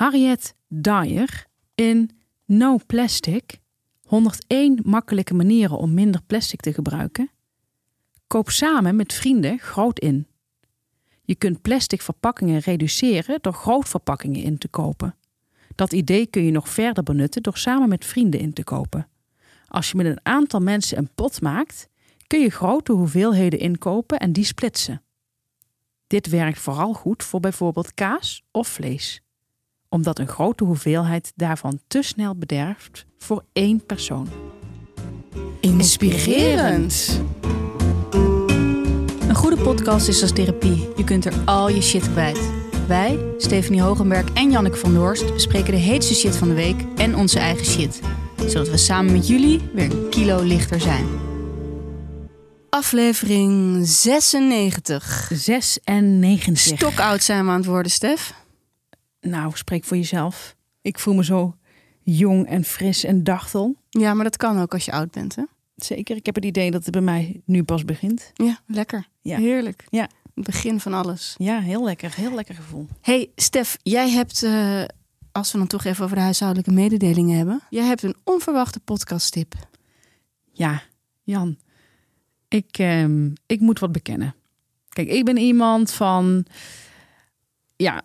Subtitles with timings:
[0.00, 2.10] Harriet Dyer in
[2.44, 3.60] No Plastic
[4.02, 7.30] 101 makkelijke manieren om minder plastic te gebruiken.
[8.26, 10.26] Koop samen met vrienden groot in.
[11.22, 15.16] Je kunt plastic verpakkingen reduceren door grootverpakkingen in te kopen.
[15.74, 19.08] Dat idee kun je nog verder benutten door samen met vrienden in te kopen.
[19.66, 21.88] Als je met een aantal mensen een pot maakt,
[22.26, 25.02] kun je grote hoeveelheden inkopen en die splitsen.
[26.06, 29.22] Dit werkt vooral goed voor bijvoorbeeld kaas of vlees,
[29.90, 34.28] omdat een grote hoeveelheid daarvan te snel bederft voor één persoon.
[35.60, 37.20] Inspirerend.
[39.28, 40.88] Een goede podcast is als therapie.
[40.96, 42.50] Je kunt er al je shit kwijt.
[42.86, 47.16] Wij, Stephanie Hogenberg en Janneke van Doorst, bespreken de heetste shit van de week en
[47.16, 48.00] onze eigen shit.
[48.46, 51.06] Zodat we samen met jullie weer een kilo lichter zijn.
[52.68, 55.30] Aflevering 96.
[55.34, 56.58] 96.
[56.58, 58.39] Stokoud zijn we aan het worden, Stef.
[59.20, 60.56] Nou, spreek voor jezelf.
[60.82, 61.56] Ik voel me zo
[62.02, 63.76] jong en fris en dachtel.
[63.88, 65.42] Ja, maar dat kan ook als je oud bent, hè?
[65.76, 68.30] Zeker, ik heb het idee dat het bij mij nu pas begint.
[68.34, 69.08] Ja, lekker.
[69.20, 69.36] Ja.
[69.36, 69.84] Heerlijk.
[69.90, 70.08] Ja.
[70.34, 71.34] Het begin van alles.
[71.38, 72.14] Ja, heel lekker.
[72.14, 72.86] Heel lekker gevoel.
[73.00, 74.84] Hey, Stef, jij hebt, eh,
[75.32, 79.54] als we dan toch even over de huishoudelijke mededelingen hebben, jij hebt een onverwachte podcasttip.
[80.52, 80.82] Ja,
[81.22, 81.56] Jan.
[82.48, 84.34] Ik, ehm, ik moet wat bekennen.
[84.88, 86.46] Kijk, ik ben iemand van.
[87.76, 88.02] Ja,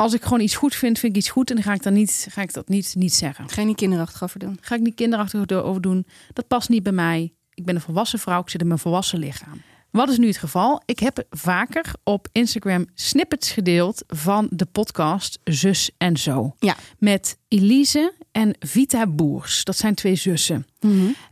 [0.00, 1.50] als ik gewoon iets goed vind, vind ik iets goed.
[1.50, 3.48] En dan ga ik, dan niet, ga ik dat niet, niet zeggen.
[3.48, 4.58] Ga je niet kinderachtig over doen?
[4.60, 6.06] Ga ik niet kinderachtig over doen.
[6.32, 7.32] Dat past niet bij mij.
[7.54, 8.40] Ik ben een volwassen vrouw.
[8.40, 9.62] Ik zit in mijn volwassen lichaam.
[9.90, 10.82] Wat is nu het geval?
[10.84, 16.54] Ik heb vaker op Instagram snippets gedeeld van de podcast Zus en Zo.
[16.58, 16.76] Ja.
[16.98, 19.64] Met Elise en Vita Boers.
[19.64, 20.66] Dat zijn twee zussen.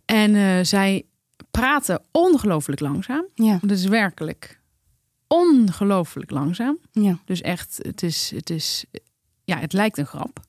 [0.05, 1.07] En eh, zij
[1.51, 3.27] praten ongelooflijk langzaam.
[3.35, 3.59] Ja.
[3.63, 4.58] Dat is werkelijk
[5.29, 6.79] ongelooflijk langzaam.
[6.93, 7.19] ja.
[7.25, 8.85] Dus echt, het is, het is,
[9.45, 10.41] ja, het lijkt een grap.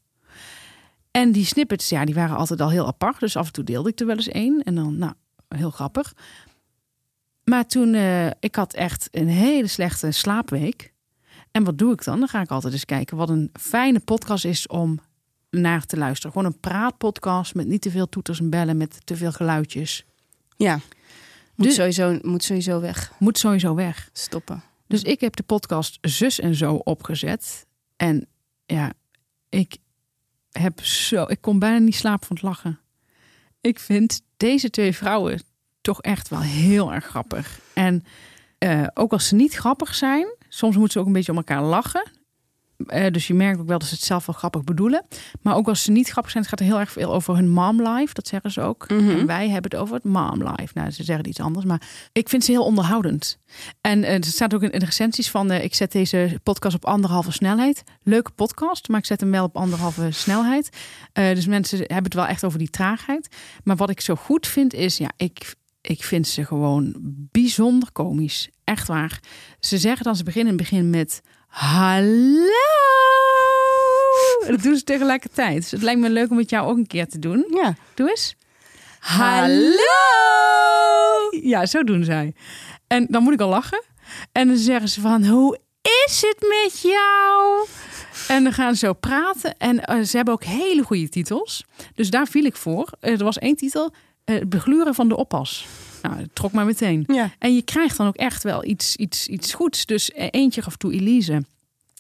[1.12, 3.20] En die snippets, ja, die waren altijd al heel apart.
[3.20, 4.64] Dus af en toe deelde ik er wel eens één.
[4.64, 5.14] En dan, nou,
[5.48, 6.14] heel grappig.
[7.44, 10.94] Maar toen, eh, ik had echt een hele slechte slaapweek.
[11.52, 12.20] En wat doe ik dan?
[12.20, 15.00] Dan ga ik altijd eens kijken wat een fijne podcast is om
[15.50, 16.32] naar te luisteren.
[16.32, 20.06] Gewoon een praatpodcast met niet te veel toeters en bellen, met te veel geluidjes.
[20.58, 20.80] Ja.
[21.60, 23.12] Moet, Dus- sowieso, moet sowieso weg.
[23.18, 24.10] Moet sowieso weg.
[24.14, 24.64] Stoppen.
[24.88, 27.66] Dus ik heb de podcast Zus en Zo opgezet.
[27.96, 28.28] En
[28.66, 28.94] ja,
[29.50, 29.78] ik
[30.52, 31.24] heb zo.
[31.28, 32.80] Ik kon bijna niet slapen van het lachen.
[33.62, 35.42] Ik vind deze twee vrouwen
[35.82, 37.60] toch echt wel heel erg grappig.
[37.74, 38.04] En
[38.58, 41.64] eh, ook als ze niet grappig zijn, soms moeten ze ook een beetje om elkaar
[41.64, 42.12] lachen.
[42.88, 45.06] Eh, dus je merkt ook wel dat ze het zelf wel grappig bedoelen.
[45.42, 47.50] Maar ook als ze niet grappig zijn, het gaat er heel erg veel over hun
[47.50, 48.14] mom life.
[48.14, 48.90] Dat zeggen ze ook.
[48.90, 49.10] Mhm.
[49.10, 50.72] En wij hebben het over het mom life.
[50.74, 51.66] Nou, ze zeggen iets anders.
[51.66, 51.82] Maar
[52.12, 53.40] ik vind ze heel onderhoudend.
[53.82, 55.52] En eh, er staat ook in in de recensies van...
[55.52, 57.84] eh, ik zet deze podcast op anderhalve snelheid.
[58.04, 60.70] Leuke podcast, maar ik zet hem wel op anderhalve snelheid.
[61.14, 63.36] Dus mensen hebben het wel echt over die traagheid.
[63.64, 64.98] Maar wat ik zo goed vind is...
[64.98, 66.96] ja, ik, ik vind ze gewoon
[67.32, 68.50] bijzonder komisch.
[68.64, 69.20] Echt waar.
[69.60, 71.22] Ze zeggen dan, ze beginnen in het begin met...
[71.50, 72.48] Hallo!
[74.46, 75.62] En dat doen ze tegelijkertijd.
[75.62, 77.46] Dus het lijkt me leuk om het jou ook een keer te doen.
[77.50, 77.76] Ja.
[77.94, 78.36] Doe eens.
[79.00, 79.76] Hallo!
[81.42, 82.34] Ja, zo doen zij.
[82.88, 83.84] En dan moet ik al lachen.
[84.32, 85.60] En dan zeggen ze van, hoe
[86.08, 87.66] is het met jou?
[88.28, 89.58] En dan gaan ze zo praten.
[89.58, 91.66] En eh, ze hebben ook hele goede titels.
[91.94, 92.90] Dus daar viel ik voor.
[93.00, 93.94] Eh, er was één titel,
[94.26, 95.68] eh, het begluren van de oppas.
[96.02, 97.04] Nou, dat trok maar meteen.
[97.08, 97.32] Ja.
[97.40, 99.86] En je krijgt dan ook echt wel iets, iets, iets goeds.
[99.86, 101.44] Dus eh, eentje gaf toe Elise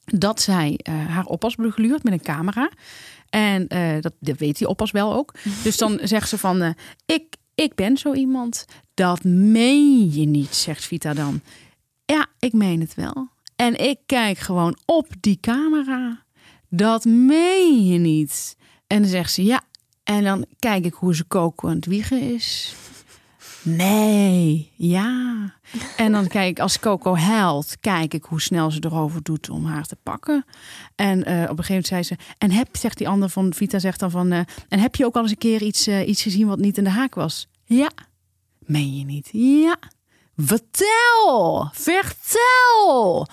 [0.06, 2.70] dat zij eh, haar oppas begluurt met een camera.
[3.30, 5.34] En eh, dat, dat weet die oppas wel ook.
[5.64, 8.66] Dus dan zegt ze van, ik, ik ben zo iemand.
[8.94, 11.42] Dat meen je niet, zegt Vita dan.
[12.06, 13.30] Ja, ik meen het wel.
[13.56, 16.24] En ik kijk gewoon op die camera.
[16.70, 18.58] Dat meen je niet.
[18.88, 19.62] En dan zegt ze ja.
[20.04, 22.76] En dan kijk ik hoe ze koken aan het wiegen is.
[23.76, 25.54] Nee, ja.
[25.98, 29.66] En dan kijk ik als Coco huilt, kijk ik hoe snel ze erover doet om
[29.66, 30.46] haar te pakken.
[30.96, 33.80] En eh, op een gegeven moment zei ze, en heb, zegt die ander van Vita,
[33.80, 34.40] zegt dan van, eh,
[34.70, 36.84] en heb je ook al eens een keer iets, eh, iets gezien wat niet in
[36.84, 37.48] de haak was?
[37.66, 37.90] Ja.
[38.60, 39.30] Meen je niet?
[39.32, 39.78] Ja.
[40.36, 43.28] Vertel, vertel.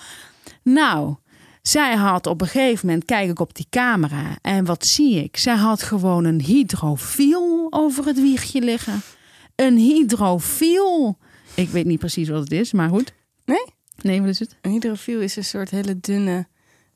[0.63, 1.15] Nou,
[1.61, 5.37] zij had op een gegeven moment, kijk ik op die camera en wat zie ik?
[5.37, 9.01] Zij had gewoon een hydrofiel over het wiegje liggen.
[9.57, 11.17] Een hydrofiel.
[11.53, 13.13] Ik weet niet precies wat het is, maar goed.
[13.45, 13.65] Nee?
[14.01, 14.55] Nee, wat is het?
[14.61, 16.47] Een hydrofiel is een soort hele dunne,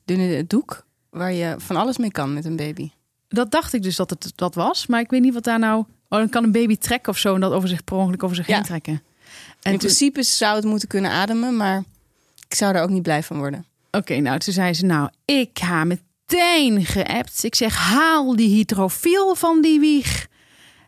[0.04, 2.90] dunne doek waar je van alles mee kan met een baby.
[3.28, 5.84] Dat dacht ik dus dat het dat was, maar ik weet niet wat daar nou...
[6.08, 8.36] Oh, dan kan een baby trekken of zo en dat over zich per ongeluk over
[8.36, 8.54] zich Ja.
[8.54, 8.92] heen trekken.
[8.92, 9.02] En
[9.62, 11.84] In toen- principe zou het moeten kunnen ademen, maar
[12.48, 13.66] ik zou er ook niet blij van worden.
[13.90, 17.44] Oké, nou, toen zei ze, nou, ik ga meteen geappt.
[17.44, 20.26] Ik zeg, haal die hydrofiel van die wieg.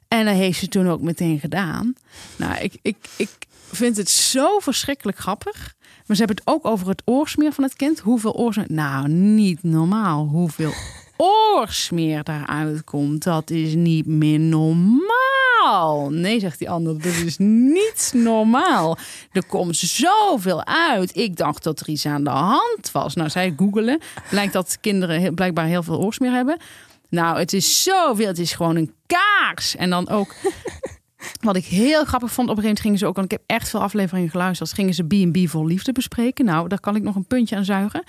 [0.08, 1.94] En dat heeft ze toen ook meteen gedaan.
[2.36, 3.30] Nou, ik, ik, ik
[3.72, 5.74] vind het zo verschrikkelijk grappig.
[6.06, 8.00] Maar ze hebben het ook over het oorsmeer van het kind.
[8.00, 8.66] Hoeveel oorsmeer?
[8.70, 10.26] Nou, niet normaal.
[10.26, 10.72] Hoeveel
[11.16, 13.22] oorsmeer daaruit komt.
[13.22, 16.10] Dat is niet meer normaal.
[16.10, 17.02] Nee, zegt die ander.
[17.02, 18.98] Dat is niet normaal.
[19.32, 21.16] Er komt zoveel uit.
[21.16, 23.14] Ik dacht dat er iets aan de hand was.
[23.14, 24.00] Nou, zij googelen.
[24.30, 26.58] Blijkt dat kinderen blijkbaar heel veel oorsmeer hebben.
[27.14, 28.26] Nou, het is zoveel.
[28.26, 29.76] Het is gewoon een kaars.
[29.76, 30.34] En dan ook...
[31.40, 33.58] Wat ik heel grappig vond, op een gegeven moment gingen ze ook, want ik heb
[33.58, 36.44] echt veel afleveringen geluisterd, gingen ze B&B vol liefde bespreken.
[36.44, 38.05] Nou, daar kan ik nog een puntje aan zuigen.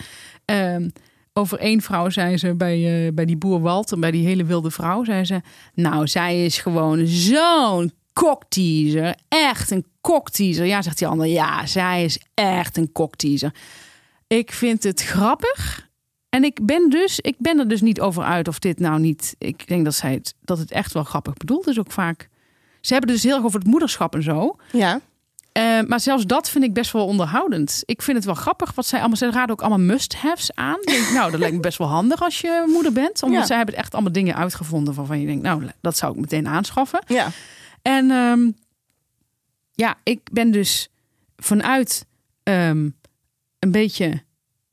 [0.45, 0.89] Ehm,
[1.33, 4.71] over één vrouw zei ze bij, eh, bij die boer Walter, bij die hele wilde
[4.71, 5.41] vrouw, zei ze,
[5.73, 9.15] nou, zij is gewoon zo'n kokteaser.
[9.27, 10.65] Echt een kokteaser.
[10.65, 13.53] Ja, zegt die ander, ja, zij is echt een kokteaser.
[14.27, 15.84] Ik vind het grappig.
[16.35, 19.35] En ik ben dus, ik ben er dus niet over uit of dit nou niet.
[19.37, 22.29] Ik denk dat zij het, dat het echt wel grappig bedoeld is ook vaak.
[22.81, 24.55] Ze hebben dus heel erg over het moederschap en zo.
[24.71, 25.01] Ja.
[25.51, 27.83] Eh, maar zelfs dat vind ik best wel onderhoudend.
[27.85, 29.17] Ik vind het wel grappig wat zij allemaal.
[29.17, 30.77] Ze raden ook allemaal must-haves aan.
[30.81, 33.23] Denk, nou, dat lijkt me best wel handig als je moeder bent.
[33.23, 33.45] Omdat Ja.
[33.45, 36.99] zij hebben echt allemaal dingen uitgevonden waarvan je denkt, nou, dat zou ik meteen aanschaffen.
[37.07, 37.27] Ja.
[37.81, 38.51] En ehm,
[39.71, 40.89] ja, ik ben dus
[41.37, 42.05] vanuit
[42.43, 42.89] ehm,
[43.59, 44.23] een beetje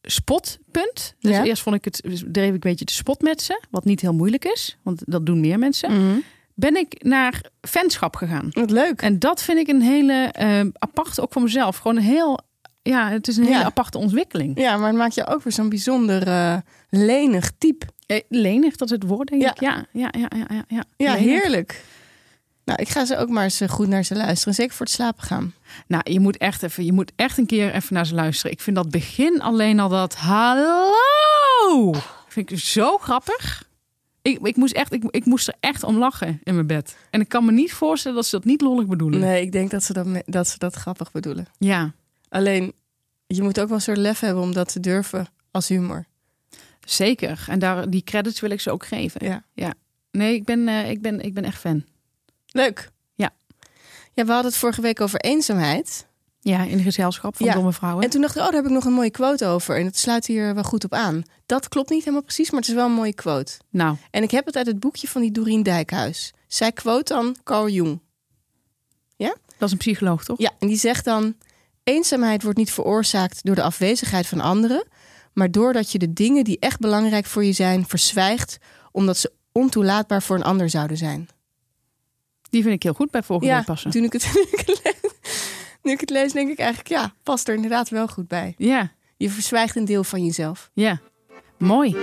[0.02, 1.14] spotpunt.
[1.20, 1.44] Dus Ja.
[1.44, 2.00] eerst vond ik het,
[2.32, 5.26] dreef ik een beetje de spot met ze, wat niet heel moeilijk is, want dat
[5.26, 5.93] doen meer mensen.
[5.93, 6.19] Mhm.
[6.54, 8.49] Ben ik naar fanschap gegaan.
[8.50, 9.02] Wat leuk.
[9.02, 11.76] En dat vind ik een hele ehm aparte, ook voor mezelf.
[11.76, 12.40] Gewoon een heel,
[12.82, 13.64] ja, het is een hele Ja.
[13.64, 14.58] aparte ontwikkeling.
[14.60, 16.56] Ja, maar het maakt je ook weer zo'n bijzonder eh,
[16.90, 17.87] lenig type.
[18.06, 19.50] Eh, Lenig, dat is het woord, denk Ja.
[19.50, 19.60] ik.
[19.60, 20.84] Ja, ja, ja, ja, ja.
[20.96, 21.14] ja.
[21.14, 21.84] Heerlijk.
[22.64, 24.55] Nou, ik ga ze ook maar eens eh, goed naar ze luisteren.
[24.55, 25.55] Zeker voor het slapen gaan.
[25.87, 28.53] Nou, je moet echt even, je moet echt een keer even naar ze luisteren.
[28.53, 31.93] Ik vind dat begin alleen al dat hallo,
[32.29, 33.70] vind ik zo grappig.
[34.23, 36.97] Ik, ik, moest echt, ik, ik moest er echt om lachen in mijn bed.
[37.11, 39.20] En ik kan me niet voorstellen dat ze dat niet lollig bedoelen.
[39.20, 41.47] Nee, ik denk dat ze dat, dat, ze dat grappig bedoelen.
[41.59, 41.93] Ja,
[42.32, 42.73] Alleen,
[43.26, 46.06] je moet ook wel een soort lef hebben om dat te durven als humor.
[46.85, 47.44] zeker.
[47.49, 49.44] En daar, die credits wil ik ze ook geven.
[49.55, 49.75] Ja.
[50.11, 51.85] Nee, ik ben, eh, ik ben, ik ben echt fan.
[52.52, 52.90] Leuk.
[53.14, 53.31] Ja.
[54.12, 56.06] Ja, we hadden het vorige week over eenzaamheid.
[56.40, 57.54] Ja, in de gezelschap van Ja.
[57.54, 58.04] domme vrouwen.
[58.04, 59.78] En toen dacht ik, oh, daar heb ik nog een mooie quote over.
[59.78, 61.22] En het sluit hier wel goed op aan.
[61.46, 63.52] Dat klopt niet helemaal precies, maar het is wel een mooie quote.
[63.70, 66.32] Nou, En ik heb het uit het boekje van die Doreen Dijkhuis.
[66.46, 68.00] Zij quote dan Carl Jung.
[69.58, 70.38] dat is een psycholoog, toch?
[70.38, 71.34] Ja, en die zegt dan:
[71.82, 74.87] eenzaamheid wordt niet veroorzaakt door de afwezigheid van anderen,
[75.32, 78.58] maar doordat je de dingen die echt belangrijk voor je zijn verzwijgt,
[78.93, 81.28] omdat ze ontoelaatbaar voor een ander zouden zijn.
[82.52, 83.90] Die vind ik heel goed bij volgende Ja, week passen.
[83.90, 85.12] toen ik het, nu ik het lees,
[85.82, 88.54] nu ik het lees, denk ik eigenlijk ja, past er inderdaad wel goed bij.
[88.58, 90.70] Ja, Je verzwijgt een deel van jezelf.
[90.75, 91.00] ja.
[91.58, 91.96] Mooi.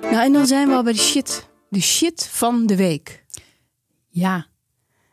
[0.00, 1.48] Nou, en dan zijn we al bij de shit.
[1.68, 3.24] De shit van de week.
[4.08, 4.46] Ja.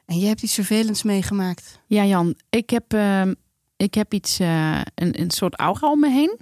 [0.06, 1.80] En jij hebt iets vervelends meegemaakt.
[1.88, 3.34] Ja, Jan, ik heb, ehm,
[3.78, 6.38] ik heb iets, eh, een, een soort aura om me heen.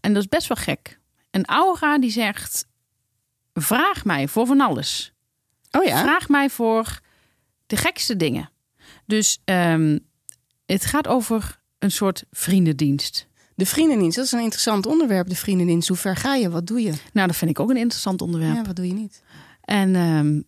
[0.00, 0.97] En dat is best wel gek.
[1.38, 2.66] Een aura die zegt:
[3.54, 5.12] vraag mij voor van alles.
[5.70, 6.02] Oh ja?
[6.02, 7.00] Vraag mij voor
[7.66, 8.50] de gekste dingen.
[9.06, 9.98] Dus ehm,
[10.66, 13.26] het gaat over een soort vriendendienst.
[13.54, 15.28] De vriendendienst, dat is een interessant onderwerp.
[15.28, 16.50] De vriendendienst, hoe ver ga je?
[16.50, 16.92] Wat doe je?
[17.12, 18.54] Nou, dat vind ik ook een interessant onderwerp.
[18.54, 19.22] Ja, wat doe je niet?
[19.60, 20.40] En ehm,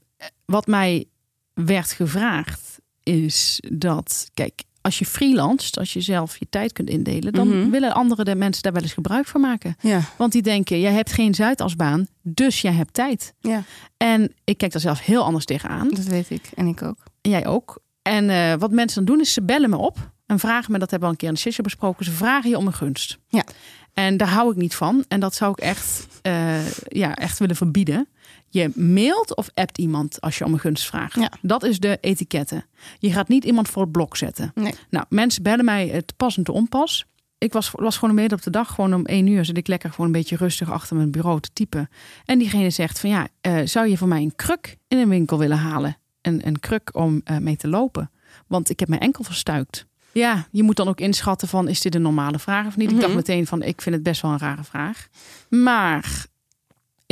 [0.45, 1.09] wat mij
[1.55, 7.33] werd gevraagd is dat, kijk, als je freelanced, als je zelf je tijd kunt indelen,
[7.33, 7.71] dan Mhm.
[7.71, 9.77] willen andere de mensen daar wel eens gebruik van maken.
[9.81, 13.35] Ja, Want die denken, jij hebt geen Zuidasbaan, dus jij hebt tijd.
[13.41, 13.63] ja,
[13.97, 15.89] En ik kijk daar zelf heel anders tegenaan.
[15.89, 16.51] dat weet ik.
[16.55, 16.99] En ik ook.
[17.21, 17.79] En jij ook.
[18.03, 20.91] En eh, wat mensen dan doen, is ze bellen me op en vragen me, dat
[20.91, 23.19] hebben we al een keer in de sessie besproken, ze vragen je om een gunst.
[23.29, 23.45] Ja.
[23.93, 25.05] En daar hou ik niet van.
[25.09, 28.09] En dat zou ik echt, eh, ja, echt willen verbieden.
[28.53, 31.15] Je mailt of appt iemand als je om een gunst vraagt.
[31.15, 31.31] Ja.
[31.43, 32.65] Dat is de etiketten.
[32.99, 34.53] Je gaat niet iemand voor het blok zetten.
[34.55, 34.75] Nee.
[34.91, 37.05] Nou, mensen bellen mij het pas en te onpas.
[37.39, 39.91] Ik was, was gewoon midden op de dag, gewoon om één uur zit ik lekker
[39.91, 41.89] gewoon een beetje rustig achter mijn bureau te typen.
[42.25, 45.39] En diegene zegt van ja, eh, zou je voor mij een kruk in een winkel
[45.39, 45.97] willen halen?
[46.23, 48.11] Een, een kruk om eh, mee te lopen.
[48.47, 49.87] Want ik heb mijn enkel verstuikt.
[50.13, 52.89] Ja, je moet dan ook inschatten van is dit een normale vraag of niet?
[52.91, 53.17] Ik dacht Mhm.
[53.17, 55.07] meteen van ik vind het best wel een rare vraag.
[55.49, 56.27] Maar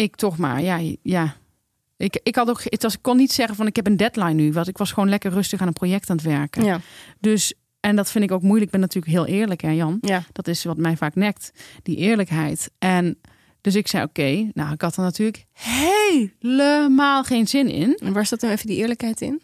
[0.02, 1.36] ik toch maar, ja, ja.
[1.96, 4.32] Ik, ik, had ook, het was, ik kon niet zeggen van ik heb een deadline
[4.32, 4.52] nu.
[4.52, 6.64] Want ik was gewoon lekker rustig aan een project aan het werken.
[6.64, 6.80] Ja,
[7.20, 8.64] Dus, en dat vind ik ook moeilijk.
[8.64, 9.98] Ik ben natuurlijk heel eerlijk, hè Jan?
[10.00, 10.22] ja.
[10.32, 11.52] Dat is wat mij vaak nekt,
[11.82, 12.70] die eerlijkheid.
[12.78, 13.18] En
[13.60, 15.46] dus ik zei oké, nou ik had er natuurlijk
[16.38, 17.96] helemaal geen zin in.
[18.02, 19.42] En waar zat dan even die eerlijkheid in?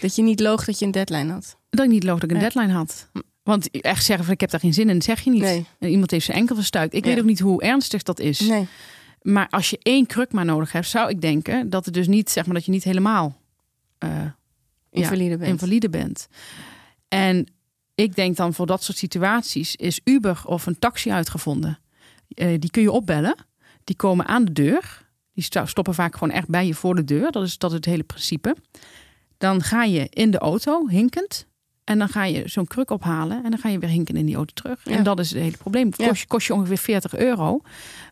[0.00, 1.56] Dat je niet loog dat je een deadline had.
[1.70, 3.10] Dat ik niet loog dat ik een deadline had.
[3.42, 5.40] Want echt zeggen van ik heb daar geen zin in, zeg je niet.
[5.42, 5.66] Nee.
[5.78, 6.94] En iemand heeft zijn enkel verstuikt.
[6.94, 7.10] Ik Ja.
[7.10, 8.40] weet ook niet hoe ernstig dat is.
[8.40, 8.66] Nee.
[9.26, 12.30] Maar als je één kruk maar nodig hebt, zou ik denken dat het dus niet,
[12.30, 13.40] zeg maar, dat je niet helemaal
[13.98, 14.24] eh,
[14.90, 15.50] Invalide bent.
[15.50, 16.28] invalide bent.
[17.08, 17.46] En
[17.94, 21.78] ik denk dan voor dat soort situaties is Uber of een taxi uitgevonden.
[22.28, 23.34] Eh, die kun je opbellen.
[23.84, 25.04] Die komen aan de deur.
[25.32, 27.30] Die stoppen vaak gewoon echt bij je voor de deur.
[27.30, 28.56] Dat is, dat is het hele principe.
[29.38, 31.46] Dan ga je in de auto hinkend.
[31.86, 33.44] En dan ga je zo'n kruk ophalen.
[33.44, 34.80] En dan ga je weer hinken in die auto terug.
[34.84, 34.96] Ja.
[34.96, 35.86] En dat is het hele probleem.
[35.86, 37.60] Het kost, je- kost je ongeveer 40 euro.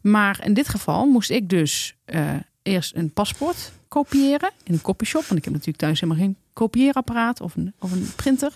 [0.03, 2.31] Maar in dit geval moest ik dus eh,
[2.63, 5.25] eerst een paspoort kopiëren in een copyshop.
[5.25, 8.53] Want ik heb natuurlijk thuis helemaal geen kopieerapparaat of een, of een printer.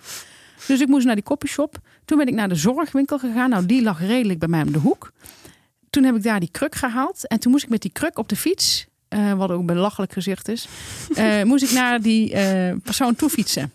[0.66, 1.78] Dus ik moest naar die copyshop.
[2.04, 3.50] Toen ben ik naar de zorgwinkel gegaan.
[3.50, 5.12] Nou, die lag redelijk bij mij om de hoek.
[5.90, 7.26] Toen heb ik daar die kruk gehaald.
[7.26, 10.12] En toen moest ik met die kruk op de fiets, eh, wat ook een belachelijk
[10.12, 10.68] gezicht is,
[11.14, 12.30] eh, moest ik naar die
[12.82, 13.72] persoon toe fietsen.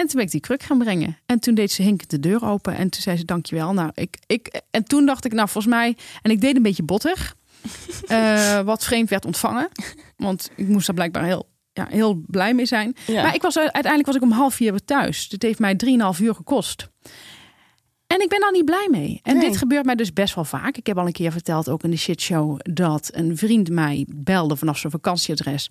[0.00, 1.18] En toen ben ik die kruk gaan brengen.
[1.26, 2.76] En toen deed ze hinkend de deur open.
[2.76, 3.72] En toen zei ze dankjewel.
[3.72, 5.96] Nou, ik, ik, en toen dacht ik, nou volgens mij...
[6.22, 7.36] En ik deed een beetje bottig.
[8.06, 9.68] eh, wat vreemd werd ontvangen.
[10.16, 12.96] Want ik moest daar blijkbaar heel, ja, heel blij mee zijn.
[13.06, 13.22] Ja.
[13.22, 15.28] Maar ik was, uiteindelijk was ik om half vier weer thuis.
[15.28, 15.80] Dit heeft mij
[16.16, 16.88] 3,5 uur gekost.
[18.06, 19.20] En ik ben daar niet blij mee.
[19.22, 19.48] En Nee.
[19.48, 20.76] dit gebeurt mij dus best wel vaak.
[20.76, 24.56] Ik heb al een keer verteld, ook in de shitshow, dat een vriend mij belde
[24.56, 25.70] vanaf zijn vakantieadres.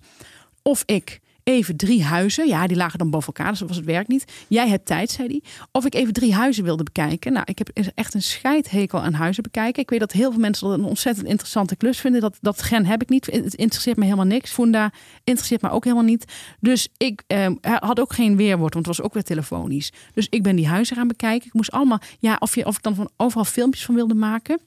[0.62, 1.20] Of ik
[1.50, 4.24] even drie huizen, ja, die lagen dan boven elkaar, dus was het werk niet.
[4.48, 5.42] Jij hebt tijd, zei hij.
[5.72, 7.32] Of ik even drie huizen wilde bekijken.
[7.32, 9.82] Nou, ik heb echt een scheidhekel aan huizen bekijken.
[9.82, 12.20] Ik weet dat heel veel mensen dat een ontzettend interessante klus vinden.
[12.20, 13.26] Dat, dat gen heb ik niet.
[13.26, 14.50] Het interesseert me helemaal niks.
[14.50, 14.92] Funda
[15.24, 16.24] interesseert me ook helemaal niet.
[16.60, 19.92] Dus ik eh, had ook geen weerwoord, want het was ook weer telefonisch.
[20.14, 21.46] Dus ik ben die huizen gaan bekijken.
[21.46, 24.60] Ik moest allemaal, ja, of, je, of ik dan van overal filmpjes van wilde maken.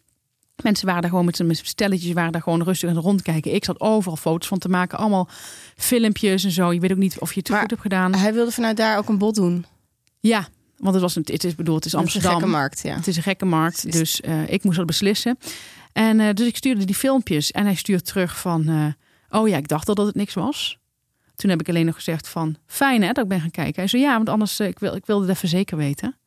[0.61, 3.53] Mensen waren daar gewoon met z'n stelletjes, waren daar gewoon rustig aan het rondkijken.
[3.53, 5.27] Ik zat overal foto's van te maken, allemaal
[5.75, 6.71] filmpjes en zo.
[6.73, 8.15] Je weet ook niet of je het Maar- goed hebt gedaan.
[8.15, 9.65] Hij wilde vanuit daar ook een bod doen.
[10.19, 12.39] Ja, want het was een, het is bedoeld, het is Dat is een Amsterdam.
[12.39, 12.95] gekke markt, ja.
[12.95, 15.37] Het is een gekke markt, dus eh, ik moest dat beslissen.
[15.93, 19.57] En eh, dus ik stuurde die filmpjes en hij stuurt terug van, eh, oh ja,
[19.57, 20.77] ik dacht al dat het niks was.
[21.35, 23.75] Toen heb ik alleen nog gezegd van, fijn hè, dat ik ben gaan kijken.
[23.75, 26.17] Hij zei, ja, want anders, ik, wil, ik wilde het even zeker weten.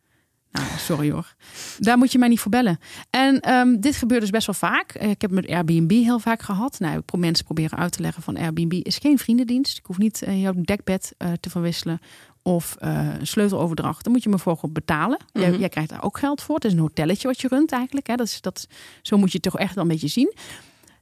[0.51, 1.35] Nou, sorry hoor.
[1.79, 2.79] Daar moet je mij niet voor bellen.
[3.11, 4.93] En ehm, dit gebeurt dus best wel vaak.
[4.93, 6.79] Eh, Ik heb met Airbnb heel vaak gehad.
[6.79, 9.79] Nou, mensen proberen uit te leggen van Airbnb is geen vriendendienst.
[9.79, 12.01] Ik hoef niet eh, jouw dekbed eh, te verwisselen
[12.43, 14.05] of een sleuteloverdracht.
[14.05, 15.19] Dan moet je me voor betalen.
[15.33, 15.61] jij, Mhm.
[15.61, 16.55] jij krijgt daar ook geld voor.
[16.55, 18.07] Het is een hotelletje wat je runt eigenlijk.
[18.07, 18.15] Hè.
[18.15, 18.67] Dat is, dat,
[19.03, 20.35] zo moet je het toch echt wel een beetje zien.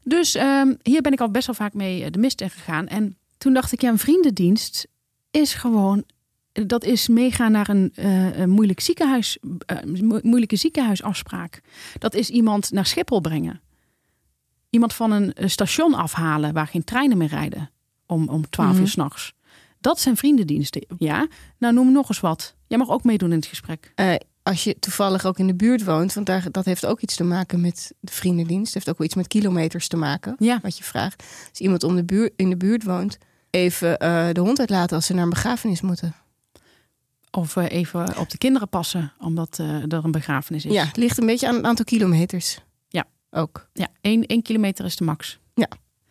[0.02, 2.86] Dus ehm, hier ben ik al best wel vaak mee de mist in gegaan.
[2.88, 4.86] En toen dacht ik, ja, een vriendendienst
[5.30, 6.04] is gewoon
[6.66, 11.61] dat is meegaan naar een, eh, een moeilijk ziekenhuis, eh, mo- moeilijke ziekenhuisafspraak.
[11.99, 13.61] Dat is iemand naar Schiphol brengen.
[14.70, 17.70] Iemand van een eh, station afhalen waar geen treinen meer rijden.
[18.06, 18.80] Om, om 12 Mhm.
[18.80, 19.32] uur s'nachts.
[19.80, 20.87] Dat zijn vriendendiensten.
[20.99, 21.26] Ja,
[21.58, 22.54] nou noem nog eens wat.
[22.66, 23.92] Jij mag ook meedoen in het gesprek.
[24.42, 27.25] Als je toevallig ook in de buurt woont, want daar, dat heeft ook iets te
[27.25, 28.64] maken met de vriendendienst.
[28.64, 30.58] Het heeft ook wel iets met kilometers te maken, Ja.
[30.62, 31.25] wat je vraagt.
[31.50, 33.18] Als iemand om de buurt, in de buurt woont,
[33.50, 33.99] even
[34.34, 36.14] de hond uitlaten als ze naar een begrafenis moeten.
[37.36, 40.72] Of eh, even op de kinderen passen, omdat eh, er een begrafenis is.
[40.72, 42.58] Ja, het ligt een beetje aan het aantal kilometers.
[42.88, 43.04] Ja.
[43.30, 45.38] Ook, ja één, één kilometer is de max.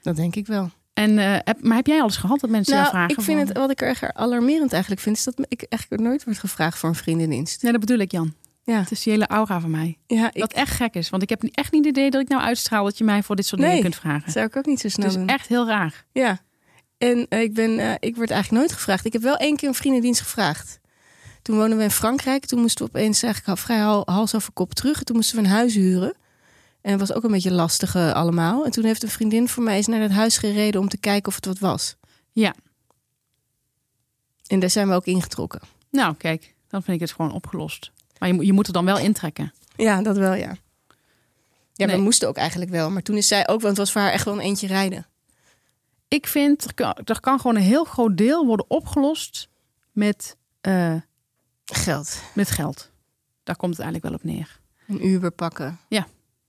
[0.01, 0.69] dat denk ik wel.
[0.93, 3.17] En, eh, heb, maar heb jij alles gehad dat mensen Nou, vragen?
[3.17, 6.03] ik vind van- het, wat ik er echt alarmerend eigenlijk vind, is dat ik eigenlijk
[6.03, 7.61] nooit wordt gevraagd voor een vriendendienst.
[7.63, 8.33] Nee, dat bedoel ik, Jan.
[8.63, 9.97] Ja, Het is die hele aura van mij.
[10.07, 11.09] ja ik, Wat echt gek is.
[11.09, 13.35] Want ik heb echt niet het idee dat ik nou uitstraal dat je mij voor
[13.35, 13.69] dit soort Nee.
[13.69, 14.31] dingen kunt vragen.
[14.31, 15.29] zou ik ook niet zo snel Het is doen.
[15.29, 16.05] echt heel raar.
[16.11, 16.39] Ja.
[16.97, 19.05] En ik, ben, ik word eigenlijk nooit gevraagd.
[19.05, 20.79] Ik heb wel één keer een vriendendienst gevraagd.
[21.43, 22.45] Toen woonden we in Frankrijk.
[22.45, 24.99] Toen moesten we opeens eigenlijk al vrij hal- hals over kop terug.
[24.99, 26.13] En toen moesten we een huis huren.
[26.81, 28.65] En het was ook een beetje lastig eh, allemaal.
[28.65, 31.27] En toen heeft een vriendin voor mij eens naar het huis gereden om te kijken
[31.27, 31.95] of het wat was.
[32.31, 32.53] Ja.
[34.47, 35.59] En daar zijn we ook ingetrokken.
[35.91, 37.91] Nou, kijk, dan vind ik het gewoon opgelost.
[38.19, 39.53] Maar je, moet- je moet er dan wel intrekken.
[39.75, 40.55] Ja, dat wel, ja.
[41.73, 41.95] Ja, Nee.
[41.95, 42.89] we moesten ook eigenlijk wel.
[42.91, 45.07] Maar toen is zij ook, want het was voor haar echt wel een eentje rijden.
[46.07, 49.49] Ik vind, er kan, er kan gewoon een heel groot deel worden opgelost
[49.91, 50.95] met, eh,
[51.65, 52.21] Geld.
[52.33, 52.91] met geld.
[53.43, 54.59] Daar komt het eigenlijk wel op neer.
[54.87, 55.79] Een Uber pakken.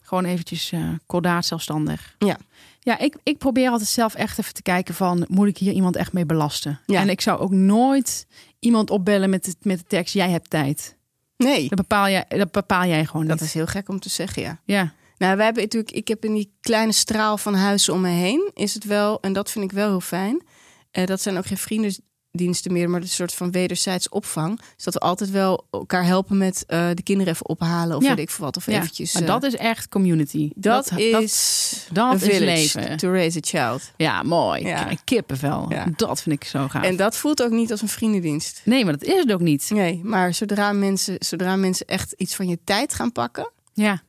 [0.00, 2.14] Gewoon eventjes eh kordaat zelfstandig.
[2.18, 2.37] Ja.
[2.80, 5.25] Ja, ik, ik probeer altijd zelf echt even te kijken van...
[5.28, 6.80] moet ik hier iemand echt mee belasten?
[6.87, 7.00] Ja.
[7.00, 8.26] En ik zou ook nooit
[8.59, 10.14] iemand opbellen met de, met de tekst...
[10.14, 10.97] jij hebt tijd.
[11.37, 13.49] Nee, Dat bepaal jij, dat bepaal jij gewoon dat niet.
[13.49, 14.61] is heel gek om te zeggen, ja.
[14.64, 18.09] Ja, Nou, wij hebben natuurlijk, ik heb in die kleine straal van huizen om me
[18.09, 20.42] heen, is het wel, en dat vind ik wel heel fijn.
[20.90, 21.94] eh, dat zijn ook geen vrienden,
[22.36, 24.60] diensten meer, maar een soort van wederzijds opvang.
[24.74, 28.08] Dus dat we altijd wel elkaar helpen met eh, de kinderen even ophalen of Ja.
[28.08, 28.56] weet ik veel wat.
[28.56, 29.12] Of Ja, eventjes.
[29.12, 30.50] maar eh, dat is echt community.
[30.54, 32.96] dat, dat, is dat is leven.
[32.96, 33.90] to raise a child.
[33.96, 34.66] Ja, mooi.
[34.66, 34.88] Ja.
[35.04, 35.68] Kippenvel.
[35.96, 36.84] Dat vind ik zo gaaf.
[36.84, 38.60] En dat voelt ook niet als een vriendendienst.
[38.64, 39.70] Nee, maar dat is het ook niet.
[39.70, 44.02] Nee, maar zodra mensen, zodra mensen echt iets van je tijd gaan pakken, Ja,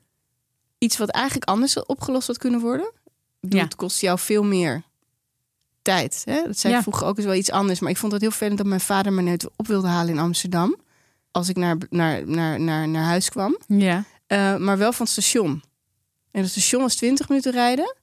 [0.78, 2.92] iets wat eigenlijk anders opgelost had kunnen worden,
[3.50, 4.84] het kost jou veel meer
[5.86, 6.22] tijd.
[6.26, 6.44] Hè?
[6.46, 6.82] Dat zei Ja.
[6.82, 9.14] vroeger ook eens wel iets anders, maar ik vond het heel vervelend dat mijn vader
[9.14, 10.76] me net op wilde halen in Amsterdam.
[11.32, 13.58] Als ik naar, naar, naar, naar, naar huis kwam.
[13.68, 14.04] ja.
[14.28, 15.64] Eh, maar wel van het station.
[16.32, 17.96] En het station was 20 minuten rijden.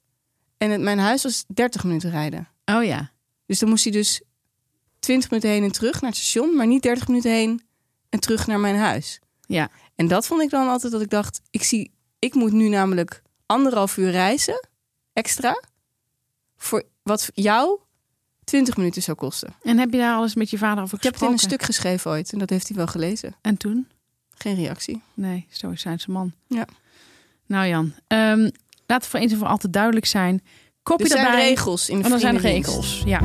[0.57, 2.47] En het, mijn huis was 30 minuten rijden.
[2.65, 3.11] Oh ja.
[3.45, 4.21] Dus dan moest hij dus
[4.99, 7.61] 20 minuten heen en terug naar het station, maar niet 30 minuten heen
[8.09, 9.19] en terug naar mijn huis.
[9.45, 9.69] Ja.
[9.95, 13.21] En dat vond ik dan altijd dat ik dacht, ik zie, ik moet nu namelijk
[13.45, 14.67] anderhalf uur reizen
[15.13, 15.61] extra
[16.57, 17.79] voor wat jou
[18.43, 19.53] 20 minuten zou kosten.
[19.63, 21.57] En heb je daar alles met je vader over Ik heb het in gesproken?
[21.57, 23.35] een stuk geschreven ooit en dat heeft hij wel gelezen.
[23.41, 23.87] En toen?
[24.37, 25.01] Geen reactie.
[25.13, 26.31] Nee, stoïcijnse man.
[26.47, 26.67] Ja.
[27.45, 28.49] Nou Jan, ehm,
[28.85, 30.43] laten we voor eens en voor altijd duidelijk zijn.
[30.83, 31.47] Kopje Er zijn erbij.
[31.49, 32.69] regels in de Want er zijn vriendendienst.
[32.79, 33.03] regels.
[33.05, 33.19] Ja.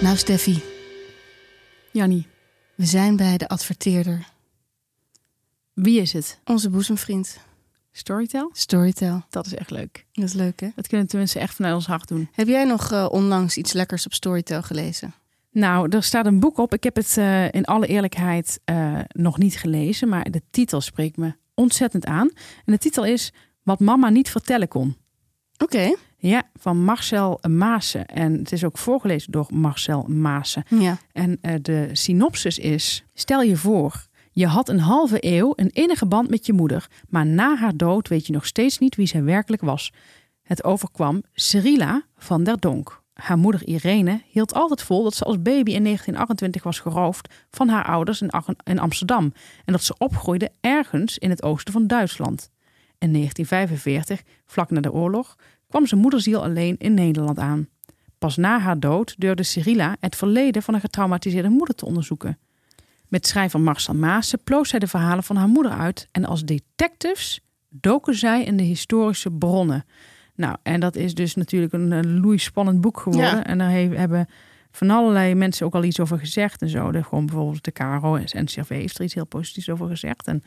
[0.00, 0.62] Nou Steffi,
[1.92, 2.26] Jannie,
[2.74, 4.28] we zijn bij de adverteerder.
[5.74, 6.38] wie is het?
[6.44, 7.38] Onze boezemvriend.
[7.98, 8.50] Storytel?
[8.52, 9.22] Storytel.
[9.30, 10.06] Dat is echt leuk.
[10.12, 10.68] Dat is leuk hè?
[10.74, 12.28] Dat kunnen tenminste echt vanuit ons hart doen.
[12.32, 15.14] Heb jij nog eh, onlangs iets lekkers op Storytel gelezen?
[15.50, 16.74] Nou, er staat een boek op.
[16.74, 21.16] Ik heb het eh, in alle eerlijkheid eh, nog niet gelezen, maar de titel spreekt
[21.16, 22.30] me ontzettend aan.
[22.64, 24.96] En de titel is Wat mama niet vertellen kon.
[25.56, 25.94] Oké.
[26.16, 28.06] Ja, van Marcel Maassen.
[28.06, 30.64] En het is ook voorgelezen door Marcel Maassen.
[30.68, 30.98] Ja.
[31.12, 34.07] En de synopsis is: Stel je voor,
[34.38, 38.08] je had een halve eeuw een innige band met je moeder, maar na haar dood
[38.08, 39.92] weet je nog steeds niet wie zij werkelijk was.
[40.42, 43.02] Het overkwam Cyrilla van der Donk.
[43.12, 47.68] Haar moeder Irene hield altijd vol dat ze als baby in 1928 was geroofd van
[47.68, 48.22] haar ouders
[48.64, 49.32] in Amsterdam
[49.64, 52.50] en dat ze opgroeide ergens in het oosten van Duitsland.
[52.98, 55.36] In 1945, vlak na de oorlog,
[55.68, 57.68] kwam zijn moederziel alleen in Nederland aan.
[58.18, 62.38] Pas na haar dood durfde Cyrilla het verleden van een getraumatiseerde moeder te onderzoeken.
[63.08, 67.40] Met schrijver Marcel Maassen ploos zij de verhalen van haar moeder uit en als detectives
[67.68, 69.84] doken zij in de historische bronnen.
[70.34, 73.36] Nou, en dat is dus natuurlijk een, een loeispannend boek geworden.
[73.36, 73.44] Ja.
[73.44, 74.28] En daar he- hebben
[74.70, 76.90] van allerlei mensen ook al iets over gezegd en zo.
[76.92, 80.26] De, gewoon bijvoorbeeld de Caro en NCRV heeft er iets heel positiefs over gezegd.
[80.26, 80.42] En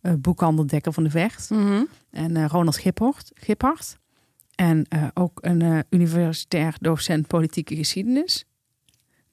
[0.00, 1.50] eh boekhandel Dekker van de Vecht.
[1.50, 1.82] Mhm.
[2.10, 3.30] En eh, Ronald Giphart.
[3.34, 3.98] Giphart.
[4.54, 8.44] En eh, ook een universitair docent politieke geschiedenis.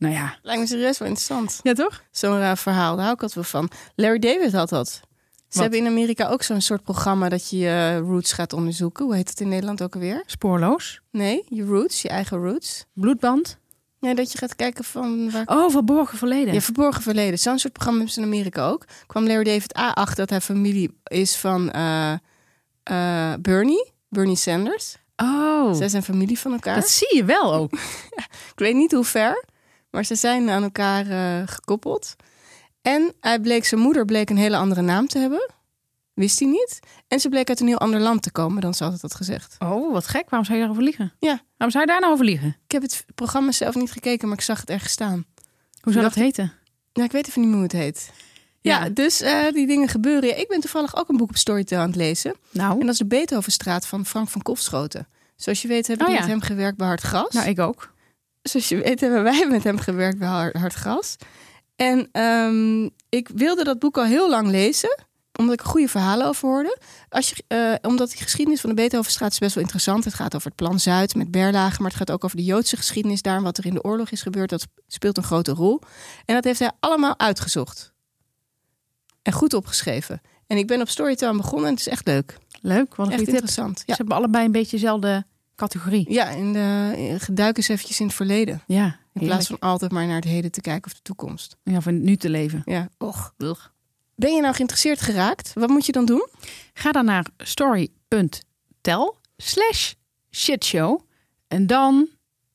[0.01, 0.37] Nou ja.
[0.41, 1.59] Lijkt me serieus wel interessant.
[1.63, 2.03] Ja, toch?
[2.11, 3.71] Zo'n raar verhaal, daar hou ik altijd wel van.
[3.95, 4.87] Larry David had dat.
[4.87, 4.99] Ze
[5.49, 5.61] Wat?
[5.61, 9.05] hebben in Amerika ook zo'n soort programma dat je je roots gaat onderzoeken.
[9.05, 10.23] Hoe heet het in Nederland ook alweer?
[10.25, 11.01] Spoorloos.
[11.11, 12.85] Nee, je roots, je eigen roots.
[12.93, 13.57] Bloedband.
[13.99, 15.43] Nee, dat je gaat kijken van waar...
[15.45, 16.53] Oh, verborgen verleden.
[16.53, 17.39] Je verborgen verleden.
[17.39, 18.85] Zo'n soort programma hebben ze in Amerika ook.
[19.07, 22.13] Kwam Larry David A achter dat hij familie is van eh,
[22.83, 23.91] eh, Bernie.
[24.09, 24.95] Bernie Sanders.
[25.15, 26.75] Oh, Zij zijn familie van elkaar.
[26.75, 27.71] dat zie je wel ook.
[28.53, 29.45] Ik weet niet hoe ver,
[29.91, 32.15] maar ze zijn aan elkaar eh, gekoppeld.
[32.81, 35.49] En hij bleek, zijn moeder bleek een hele andere naam te hebben.
[36.13, 36.79] Wist hij niet.
[37.07, 39.55] En ze bleek uit een heel ander land te komen dan ze altijd had gezegd.
[39.59, 40.29] Oh, wat gek.
[40.29, 41.13] Waarom zou je daarover liegen?
[41.19, 41.41] Ja.
[41.57, 42.47] Waarom zou je daar nou over liegen?
[42.65, 45.25] Ik heb het programma zelf niet gekeken, maar ik zag het ergens staan.
[45.81, 46.53] Hoe zou dat heten?
[46.93, 48.11] Ja, ik weet even niet hoe het heet.
[48.61, 48.89] Ja, Ja.
[48.89, 50.29] dus eh, die dingen gebeuren.
[50.29, 52.31] Ja, ik ben toevallig ook een boek op Storytel aan het lezen.
[52.31, 55.07] En Nou, dat is de Beethovenstraat van Frank van Kofschoten.
[55.35, 56.19] Zoals je weet heb ik Oh ja.
[56.19, 57.33] met hem gewerkt bij Hard Gras.
[57.33, 57.90] nou ik ook.
[58.41, 61.15] Zoals je weet hebben wij met hem gewerkt bij Hard, Gras.
[61.75, 66.49] En ehm, ik wilde dat boek al heel lang lezen omdat ik goede verhalen over
[66.49, 66.77] hoorde.
[67.09, 70.03] Als je, eh, omdat die geschiedenis van de Beethovenstraat is best wel interessant.
[70.03, 72.77] Het gaat over het plan Zuid met Berlage, maar het gaat ook over de Joodse
[72.77, 74.49] geschiedenis daar en wat er in de oorlog is gebeurd.
[74.49, 75.81] Dat speelt een grote rol.
[76.25, 77.93] En dat heeft hij allemaal uitgezocht.
[79.21, 80.21] En goed opgeschreven.
[80.47, 82.37] En ik ben op Storytime begonnen en het is echt leuk.
[82.61, 83.77] Leuk, wat een Echt interessant.
[83.79, 85.25] Ze Ja, hebben allebei een beetje dezelfde
[85.61, 86.05] categorie.
[86.13, 88.61] ja en de, duik eens eventjes in het verleden.
[88.67, 91.57] Ja, In plaats van altijd maar naar het heden te kijken of de toekomst.
[91.63, 92.61] Ja, van nu te leven.
[92.65, 93.33] Ja, och.
[94.15, 95.51] Ben je nou geïnteresseerd geraakt?
[95.53, 96.27] Wat moet je dan doen?
[96.73, 99.93] Ga dan naar story.tel slash
[100.31, 100.99] shitshow.
[101.47, 102.07] En dan,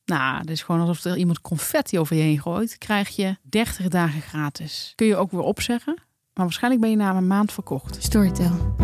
[0.05, 2.77] nou, het is gewoon alsof er iemand confetti over je heen gooit.
[2.77, 4.93] Krijg je 30 dagen gratis.
[4.95, 5.93] Kun je ook weer opzeggen.
[6.33, 8.03] Maar waarschijnlijk ben je na een maand verkocht.
[8.03, 8.75] Storytel.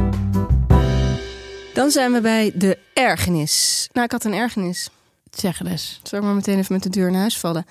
[1.73, 3.87] Dan zijn we bij de ergernis.
[3.93, 4.89] Nou, ik had een ergernis.
[5.31, 5.99] Zeg het eens.
[6.03, 7.65] Zal ik maar meteen even met de deur in huis vallen?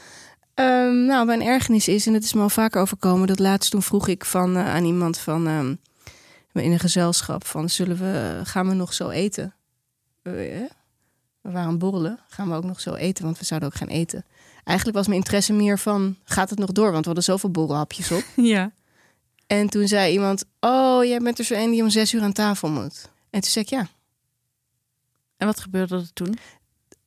[0.55, 3.27] Ehm, nou, mijn ergernis is, en het is me al vaker overkomen...
[3.27, 5.47] dat laatst toen vroeg ik van, eh, aan iemand van...
[5.47, 5.75] ehm,
[6.65, 9.55] in een gezelschap van, zullen we, gaan we nog zo eten?
[10.23, 10.67] Eh, hè?
[11.41, 12.19] we waren borrelen.
[12.29, 14.25] Gaan we ook nog zo eten, want we zouden ook gaan eten.
[14.65, 16.91] eigenlijk was mijn interesse meer van, gaat het nog door?
[16.91, 18.25] Want we hadden zoveel borrelhapjes op.
[18.37, 18.73] Ja.
[19.47, 22.33] En toen zei iemand, oh, jij bent er zo een die om zes uur aan
[22.33, 23.11] tafel moet.
[23.33, 23.89] En toen zei ik, ja,
[25.37, 26.39] En wat gebeurde er toen?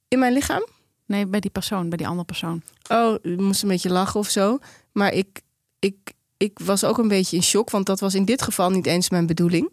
[0.07, 0.67] in mijn lichaam?
[1.05, 2.61] Nee, bij die persoon, bij die andere persoon.
[2.89, 4.59] Oh, ik moest een beetje lachen of zo.
[4.91, 5.41] Maar ik,
[5.79, 8.85] ik, ik was ook een beetje in shock, want dat was in dit geval niet
[8.85, 9.69] eens mijn bedoeling.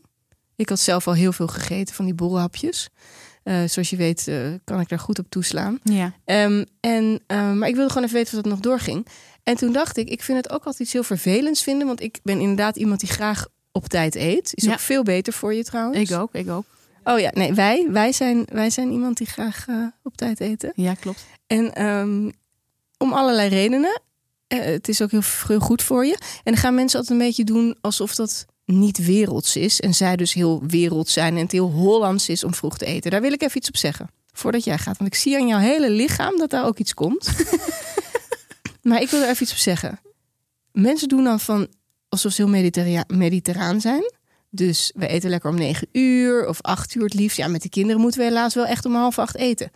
[0.56, 2.88] Ik had zelf al heel veel gegeten van die borrelhapjes.
[3.42, 5.78] Eh, zoals je weet eh, kan ik daar goed op toeslaan.
[5.82, 6.14] Ja.
[6.24, 9.06] Ehm, en, ehm, maar ik wilde gewoon even weten wat het nog doorging.
[9.42, 11.86] En toen dacht ik, ik vind het ook altijd iets heel vervelends vinden.
[11.86, 14.50] Want ik ben inderdaad iemand die graag op tijd eet.
[14.54, 14.72] Is Ja.
[14.72, 16.10] ook veel beter voor je trouwens.
[16.10, 16.64] Ik ook, ik ook.
[17.04, 20.72] Oh ja, nee, wij, wij, zijn, wij zijn iemand die graag eh, op tijd eten.
[20.74, 21.24] Ja, klopt.
[21.46, 22.30] En ehm,
[22.98, 24.00] om allerlei redenen.
[24.46, 26.12] Eh, het is ook heel, heel goed voor je.
[26.18, 29.80] En dan gaan mensen altijd een beetje doen alsof dat niet werelds is.
[29.80, 33.10] En zij dus heel werelds zijn en het heel Hollands is om vroeg te eten.
[33.10, 34.08] Daar wil ik even iets op zeggen.
[34.32, 34.98] Voordat jij gaat.
[34.98, 37.28] Want ik zie aan jouw hele lichaam dat daar ook iets komt.
[38.82, 40.00] maar ik wil er even iets op zeggen.
[40.72, 41.68] Mensen doen dan van
[42.12, 44.12] alsof ze heel mediterra- mediterraan zijn.
[44.50, 47.36] Dus we eten lekker om negen uur of acht uur het liefst.
[47.36, 49.70] Ja, met de kinderen moeten we helaas wel echt om half acht eten.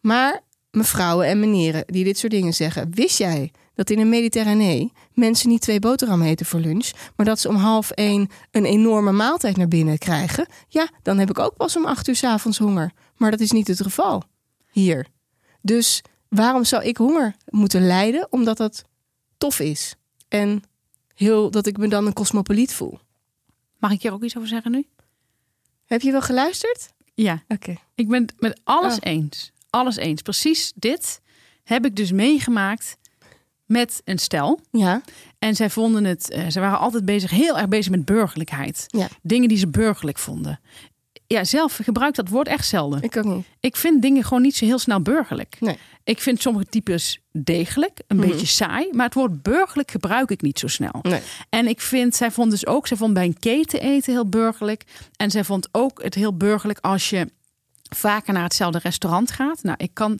[0.00, 4.92] Maar mevrouwen en meneren die dit soort dingen zeggen, wist jij dat in een Mediterranee
[5.12, 9.12] mensen niet twee boterhammen eten voor lunch, maar dat ze om half één een enorme
[9.12, 10.46] maaltijd naar binnen krijgen?
[10.68, 12.92] Ja, dan heb ik ook pas om acht uur 's avonds honger.
[13.16, 14.22] Maar dat is niet het geval
[14.70, 15.06] hier.
[15.62, 18.26] Dus waarom zou ik honger moeten lijden?
[18.30, 18.84] Omdat dat
[19.38, 19.94] tof is.
[20.28, 20.62] En
[21.20, 22.98] heel, dat ik me dan een cosmopoliet voel.
[23.78, 24.86] Mag ik hier ook iets over zeggen nu?
[25.86, 26.92] Heb je wel geluisterd?
[27.14, 27.42] Ja.
[27.48, 27.74] Oké.
[27.94, 28.98] Ik ben het met alles Oh.
[29.00, 29.52] eens.
[29.70, 30.22] Alles eens.
[30.22, 31.20] Precies dit
[31.64, 32.96] heb ik dus meegemaakt
[33.66, 34.60] met een stel.
[34.70, 35.02] Ja.
[35.38, 38.84] En zij vonden het, eh, ze waren altijd bezig, heel erg bezig met burgerlijkheid.
[38.86, 39.08] Ja.
[39.22, 40.60] Dingen die ze burgerlijk vonden.
[41.34, 43.02] Ja, zelf gebruik dat woord echt zelden.
[43.02, 43.46] Ik ook niet.
[43.60, 45.56] Ik vind dingen gewoon niet zo heel snel burgerlijk.
[45.60, 45.78] Nee.
[46.04, 48.28] Ik vind sommige types degelijk, een Mhm.
[48.28, 48.88] beetje saai.
[48.92, 50.98] Maar het woord burgerlijk gebruik ik niet zo snel.
[51.02, 51.20] Nee.
[51.48, 54.84] En ik vind, zij vond dus ook, zij vond bij een keten eten heel burgerlijk.
[55.16, 57.26] En zij vond ook het heel burgerlijk als je
[57.96, 59.62] vaker naar hetzelfde restaurant gaat.
[59.62, 60.18] Nou, ik kan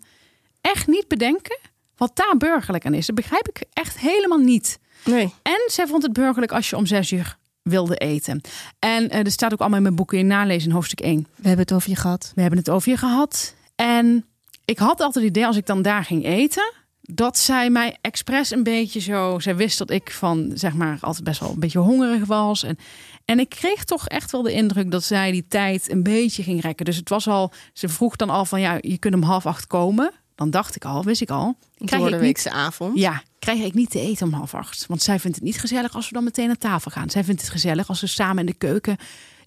[0.61, 1.59] echt niet bedenken
[1.97, 3.07] wat daar burgerlijk aan is.
[3.07, 4.79] Dat begrijp ik echt helemaal niet.
[5.05, 5.35] Nee.
[5.43, 8.41] En zij vond het burgerlijk als je om zes uur wilde eten.
[8.79, 11.27] En eh, er staat ook allemaal in mijn boeken in nalezen in hoofdstuk 1.
[11.37, 12.33] We hebben het over je gehad.
[12.35, 13.55] We hebben het over je gehad.
[13.75, 14.25] En
[14.65, 18.51] ik had altijd het idee als ik dan daar ging eten, dat zij mij expres
[18.51, 19.39] een beetje zo.
[19.39, 22.63] Zij wist dat ik van zeg maar altijd best wel een beetje hongerig was.
[22.63, 22.79] En,
[23.25, 26.61] en ik kreeg toch echt wel de indruk dat zij die tijd een beetje ging
[26.61, 26.85] rekken.
[26.85, 27.53] Dus het was al.
[27.73, 30.13] Ze vroeg dan al van ja, je kunt om half acht komen.
[30.41, 31.57] Dan dacht ik al, wist ik al.
[31.85, 32.99] Krijg ik niet avond.
[32.99, 34.87] ja, krijg ik niet te eten om half acht.
[34.89, 37.11] Want zij vindt het niet gezellig als we dan meteen aan tafel gaan.
[37.11, 38.97] Zij vindt het gezellig als we samen in de keuken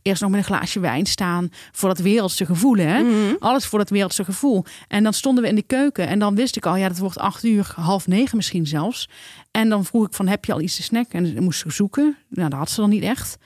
[0.04, 1.50] eerst nog met een glaasje wijn staan.
[1.72, 3.02] Voor dat wereldse gevoel, hè?
[3.02, 3.36] Mhm.
[3.40, 4.66] Alles voor dat wereldse gevoel.
[4.88, 7.18] En dan stonden we in de keuken en dan wist ik al, ja, dat wordt
[7.18, 9.10] acht uur, half negen misschien zelfs.
[9.52, 11.26] En dan vroeg ik van, heb je al iets te snacken?
[11.26, 12.18] En dan moest ze zoeken.
[12.30, 13.38] Nou, dat had ze dan niet echt.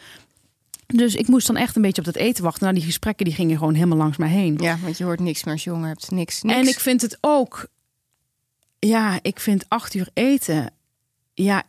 [0.88, 2.64] Dus ik moest dan echt een beetje op dat eten wachten.
[2.64, 4.58] Nou, die gesprekken die gingen gewoon helemaal langs mij heen.
[4.62, 6.12] Ja, want je hoort niks meer als je honger hebt.
[6.12, 6.58] Niks, niks.
[6.60, 7.68] En ik vind het ook,
[8.80, 10.72] ja, ik vind acht uur eten.
[11.34, 11.64] Ja,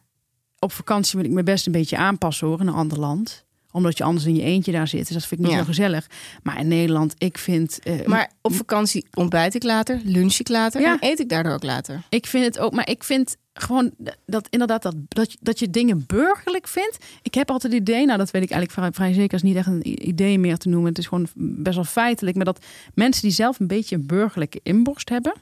[0.59, 3.99] op vakantie wil ik me best een beetje aanpassen hoor, in een ander land omdat
[3.99, 4.99] je anders in je eentje daar zit.
[5.07, 5.59] Dus dat vind ik niet Ja.
[5.59, 6.07] zo gezellig.
[6.43, 7.79] Maar in Nederland, ik vind.
[7.79, 10.99] eh, Maar op vakantie ontbijt ik later, lunch ik later Ja.
[11.01, 12.03] en eet ik daardoor ook later.
[12.09, 13.91] Ik vind het ook, maar ik vind gewoon
[14.27, 16.99] dat inderdaad dat, dat, je- dat je dingen burgerlijk vindt.
[17.23, 19.57] Ik heb altijd het idee, nou dat weet ik eigenlijk vrij, vrij zeker, is niet
[19.57, 20.89] echt een idee meer te noemen.
[20.89, 24.61] Het is gewoon best wel feitelijk, maar dat mensen die zelf een beetje een burgerlijke
[24.63, 25.33] inborst hebben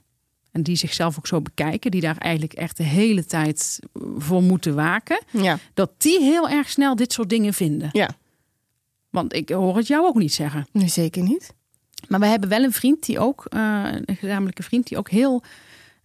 [0.52, 3.78] en die zichzelf ook zo bekijken, die daar eigenlijk echt de hele tijd
[4.16, 7.88] voor moeten waken, Ja, dat die heel erg snel dit soort dingen vinden.
[7.92, 8.10] ja.
[9.10, 10.66] Want ik hoor het jou ook niet zeggen.
[10.72, 11.54] Nee, zeker niet.
[12.08, 15.42] Maar we hebben wel een vriend die ook, eh, een gezamenlijke vriend, die ook heel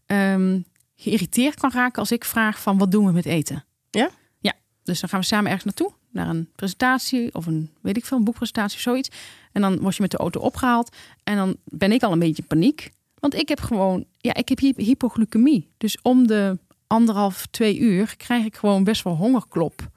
[0.06, 0.60] ehm,
[1.02, 3.64] geïrriteerd kan raken als ik vraag van wat doen we met eten?
[3.90, 4.10] Ja?
[4.40, 8.06] Ja, dus dan gaan we samen ergens naartoe, naar een presentatie of een, weet ik
[8.06, 9.10] veel, een boekpresentatie of zoiets.
[9.52, 12.42] En dan word je met de auto opgehaald en dan ben ik al een beetje
[12.42, 12.92] in paniek.
[13.20, 15.70] Want ik heb gewoon, ja, ik heb hy- hypoglycemie.
[15.78, 19.90] Dus om de anderhalf, twee uur krijg ik gewoon best wel hongerklop.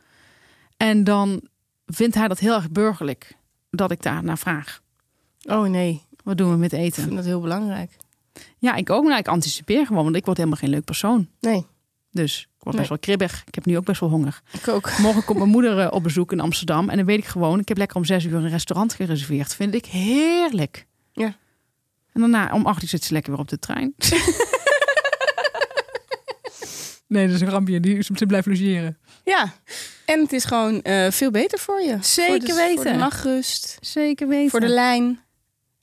[0.77, 1.41] En dan
[1.87, 3.37] vindt hij dat heel erg burgerlijk
[3.71, 4.81] dat ik daar naar vraag.
[5.43, 7.03] Oh nee, Wat doen we met ik eten?
[7.03, 7.97] vind dat heel belangrijk.
[8.59, 9.05] Ja, ik ook.
[9.05, 11.29] Maar ik anticipeer gewoon, want ik word helemaal geen leuk persoon.
[11.41, 11.67] Nee,
[12.11, 12.77] Dus ik word Nee.
[12.77, 13.43] best wel kribbig.
[13.47, 14.41] Ik heb nu ook best wel honger.
[14.53, 14.99] ik ook.
[14.99, 16.89] Morgen komt mijn moeder eh, op bezoek in Amsterdam.
[16.89, 19.55] En dan weet ik gewoon, ik heb lekker om zes uur een restaurant gereserveerd.
[19.55, 20.87] Vind ik heerlijk.
[21.13, 21.37] Ja.
[22.13, 23.95] En daarna om acht uur zit ze lekker weer op de trein.
[27.07, 27.81] nee, dat is een rampje.
[27.81, 28.99] Die, ze blijft logeren.
[29.25, 29.53] Ja,
[30.05, 31.99] en het is gewoon eh, veel beter voor je.
[32.01, 32.93] Zeker voor de, Voor weten.
[32.93, 34.51] de nachtrust, Zeker weten.
[34.51, 35.21] voor de lijn.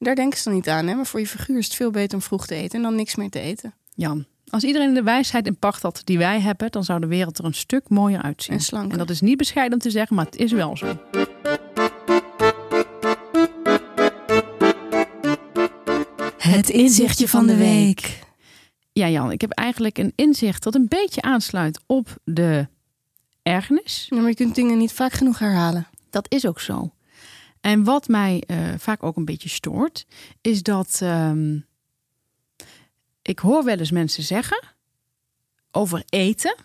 [0.03, 0.95] Daar denken ze dan niet aan, hè?
[0.95, 3.15] maar voor je figuur is het veel beter om vroeg te eten en dan niks
[3.15, 3.73] meer te eten.
[3.93, 7.37] Jan, Als iedereen de wijsheid in pacht had die wij hebben, dan zou de wereld
[7.37, 8.55] er een stuk mooier uitzien.
[8.55, 8.91] En slanker.
[8.91, 10.97] En dat is niet bescheiden om te zeggen, maar het is wel zo.
[16.37, 18.19] Het inzichtje van de week.
[18.93, 22.67] Ja, Jan, ik heb eigenlijk een inzicht dat een beetje aansluit op de
[23.43, 24.07] ergernis.
[24.09, 25.87] Ja, maar je kunt dingen niet vaak genoeg herhalen.
[26.09, 26.91] Dat is ook zo.
[27.61, 30.05] En wat mij eh, vaak ook een beetje stoort,
[30.41, 31.59] is dat ehm,
[33.21, 34.63] ik hoor wel eens mensen zeggen
[35.71, 36.55] over eten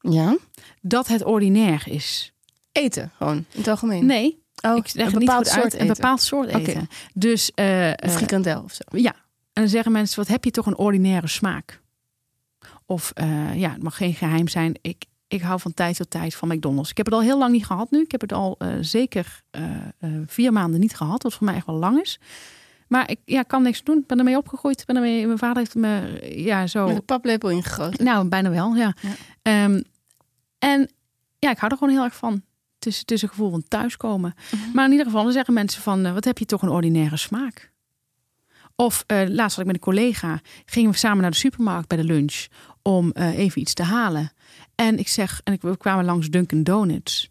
[0.00, 0.36] Ja.
[0.80, 2.32] dat het ordinair is.
[2.72, 4.06] Eten, gewoon, in het algemeen.
[4.06, 5.62] Nee, oh, ik leg een bepaald goed uit.
[5.62, 5.94] soort Een eten.
[5.94, 6.88] bepaald soort eten.
[7.14, 8.82] Dus eh, Een eh, frikandel of zo.
[8.98, 9.12] ja,
[9.52, 11.80] en dan zeggen mensen: wat heb je toch een ordinaire smaak?
[12.86, 13.12] Of
[13.54, 14.74] ja, het mag geen geheim zijn.
[14.80, 16.90] Ik, ik hou van tijd tot tijd van McDonald's.
[16.90, 18.00] Ik heb het al heel lang niet gehad nu.
[18.00, 19.62] Ik heb het al eh, zeker eh,
[19.98, 22.20] eh, vier maanden niet gehad, wat voor mij echt wel lang is.
[22.88, 23.98] Maar ik ja, kan niks doen.
[23.98, 24.86] Ik ben ermee opgegroeid.
[24.86, 26.86] Ben ermee, mijn vader heeft me ja, zo.
[26.86, 28.04] Met een paplepel ingegoten.
[28.04, 28.94] Nou, bijna wel, ja.
[29.00, 29.14] Ja.
[29.42, 29.82] Ehm,
[30.58, 30.90] en
[31.38, 32.42] ja, ik hou er gewoon heel erg van.
[32.74, 34.34] Het is, het is een gevoel van thuiskomen.
[34.50, 34.74] Mhm.
[34.74, 36.14] Maar in ieder geval, dan zeggen mensen van...
[36.14, 37.72] wat heb je toch een ordinaire smaak?
[38.74, 40.40] Of laatst had ik met een collega...
[40.64, 42.46] gingen we samen naar de supermarkt bij de lunch...
[42.82, 44.32] om even iets te halen.
[44.80, 45.40] En ik zeg...
[45.44, 47.30] en we kwamen langs Dunkin' Donuts.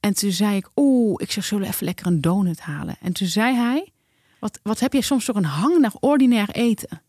[0.00, 0.68] En toen zei ik...
[0.76, 2.96] oeh, ik zeg, zullen even lekker een donut halen?
[3.00, 3.92] En toen zei hij...
[4.40, 7.02] wat, wat heb je soms toch een hang naar ordinair eten?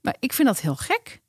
[0.00, 1.20] Maar ik vind dat heel gek.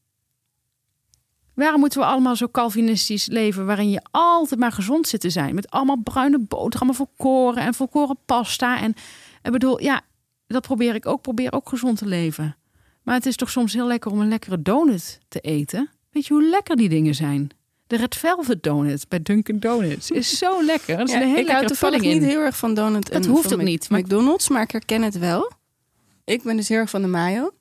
[1.53, 5.55] Waarom moeten we allemaal zo Calvinistisch leven waarin je altijd maar gezond zit te zijn?
[5.55, 8.79] Met allemaal bruine boterhammen volkoren en volkoren pasta.
[8.79, 8.93] En
[9.41, 10.01] ik bedoel, ja,
[10.47, 11.21] dat probeer ik ook.
[11.21, 12.57] Probeer ook gezond te leven.
[13.03, 15.89] Maar het is toch soms heel lekker om een lekkere donut te eten.
[16.11, 17.49] Weet je hoe lekker die dingen zijn?
[17.91, 20.99] De Red Velvet Donut bij Dunkin' Donuts is zo lekker.
[20.99, 23.12] Er is Ja, een hele ik hou lekkere toevallig niet heel erg van donut.
[23.12, 25.51] Dat en hoeft van ook niet, McDonald's, maar ik herken het wel.
[26.25, 27.51] Ik ben dus heel erg van de mayo.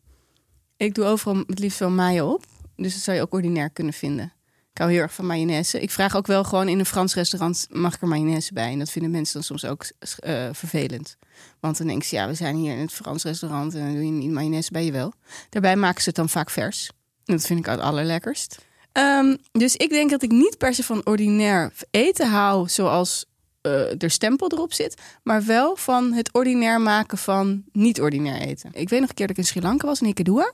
[0.76, 2.44] Ik doe overal het liefst wel mayo op.
[2.76, 4.32] Dus dat zou je ook ordinair kunnen vinden.
[4.72, 5.80] Ik hou heel erg van mayonaise.
[5.80, 7.66] Ik vraag ook wel gewoon in een Frans restaurant...
[7.70, 8.72] mag ik er mayonaise bij?
[8.72, 9.86] En dat vinden mensen dan soms ook
[10.18, 11.16] eh, vervelend.
[11.60, 13.74] Want dan denken ze, ja, we zijn hier in het Frans restaurant...
[13.74, 15.12] en dan doe je niet mayonaise bij je wel.
[15.48, 16.90] Daarbij maken ze het dan vaak vers.
[17.24, 18.68] En dat vind ik het allerlekkerst.
[18.92, 22.68] Ehm, dus ik denk dat ik niet per se van ordinair eten hou...
[22.68, 23.24] zoals
[23.60, 24.94] eh er stempel erop zit...
[25.22, 28.70] maar wel van het ordinair maken van niet-ordinair eten.
[28.72, 30.52] Ik weet nog een keer dat ik in Sri Lanka was, in Ikedua...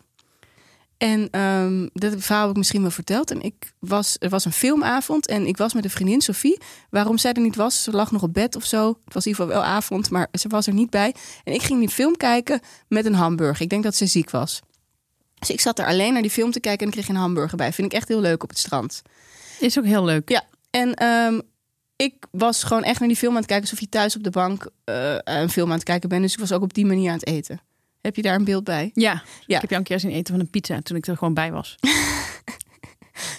[0.97, 3.31] En ehm, dat verhaal heb ik misschien wel verteld.
[3.31, 6.59] En ik was, er was een filmavond en ik was met een vriendin, Sophie.
[6.91, 8.89] Waarom zij er niet was, ze lag nog op bed of zo.
[9.05, 11.15] Het was in ieder geval wel avond, maar ze was er niet bij.
[11.45, 13.63] En ik ging die film kijken met een hamburger.
[13.63, 14.63] Ik denk dat ze ziek was.
[15.39, 17.57] Dus ik zat er alleen naar die film te kijken en ik kreeg een hamburger
[17.57, 17.73] bij.
[17.73, 19.03] Vind ik echt heel leuk op het strand.
[19.61, 20.29] Is ook heel leuk.
[20.29, 21.41] Ja, en ehm,
[21.97, 23.65] ik was gewoon echt naar die film aan het kijken...
[23.65, 26.23] alsof je thuis op de bank eh, een film aan het kijken bent.
[26.23, 27.61] Dus ik was ook op die manier aan het eten.
[28.01, 28.91] Heb je daar een beeld bij?
[28.95, 29.55] Ja, Ja.
[29.55, 31.53] ik heb jou een keer zien eten van een pizza toen ik er gewoon bij
[31.53, 31.77] was.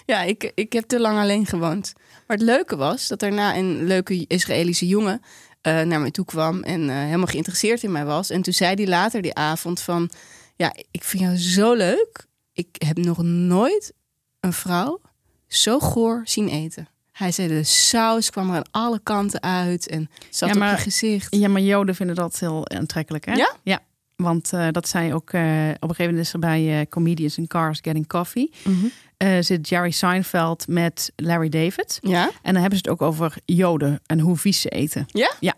[0.05, 1.93] Ja, ik, ik heb te lang alleen gewoond.
[2.27, 5.21] Maar het leuke was dat daarna een leuke Israëlische jongen
[5.61, 8.29] eh, naar mij toe kwam en eh, helemaal geïnteresseerd in mij was.
[8.29, 10.09] En toen zei hij later die avond van,
[10.57, 12.25] ja, ik vind jou zo leuk.
[12.53, 13.93] Ik heb nog nooit
[14.39, 15.01] een vrouw
[15.47, 16.87] zo goor zien eten.
[17.11, 20.83] Hij zei, de saus kwam er aan alle kanten uit en zat Ja, op je
[20.83, 21.35] gezicht.
[21.35, 23.33] Ja, maar Joden vinden dat heel aantrekkelijk, hè?
[23.33, 23.55] Ja?
[23.63, 23.79] Ja.
[24.15, 27.37] Want eh, dat zei ook eh, op een gegeven moment is er bij eh, Comedians
[27.37, 28.51] in Cars Getting Coffee.
[28.63, 29.41] Mhm.
[29.41, 31.97] zit Jerry Seinfeld met Larry David.
[32.01, 32.23] Ja?
[32.41, 35.05] En dan hebben ze het ook over Joden en hoe vies ze eten.
[35.07, 35.33] Ja?
[35.39, 35.53] Ja.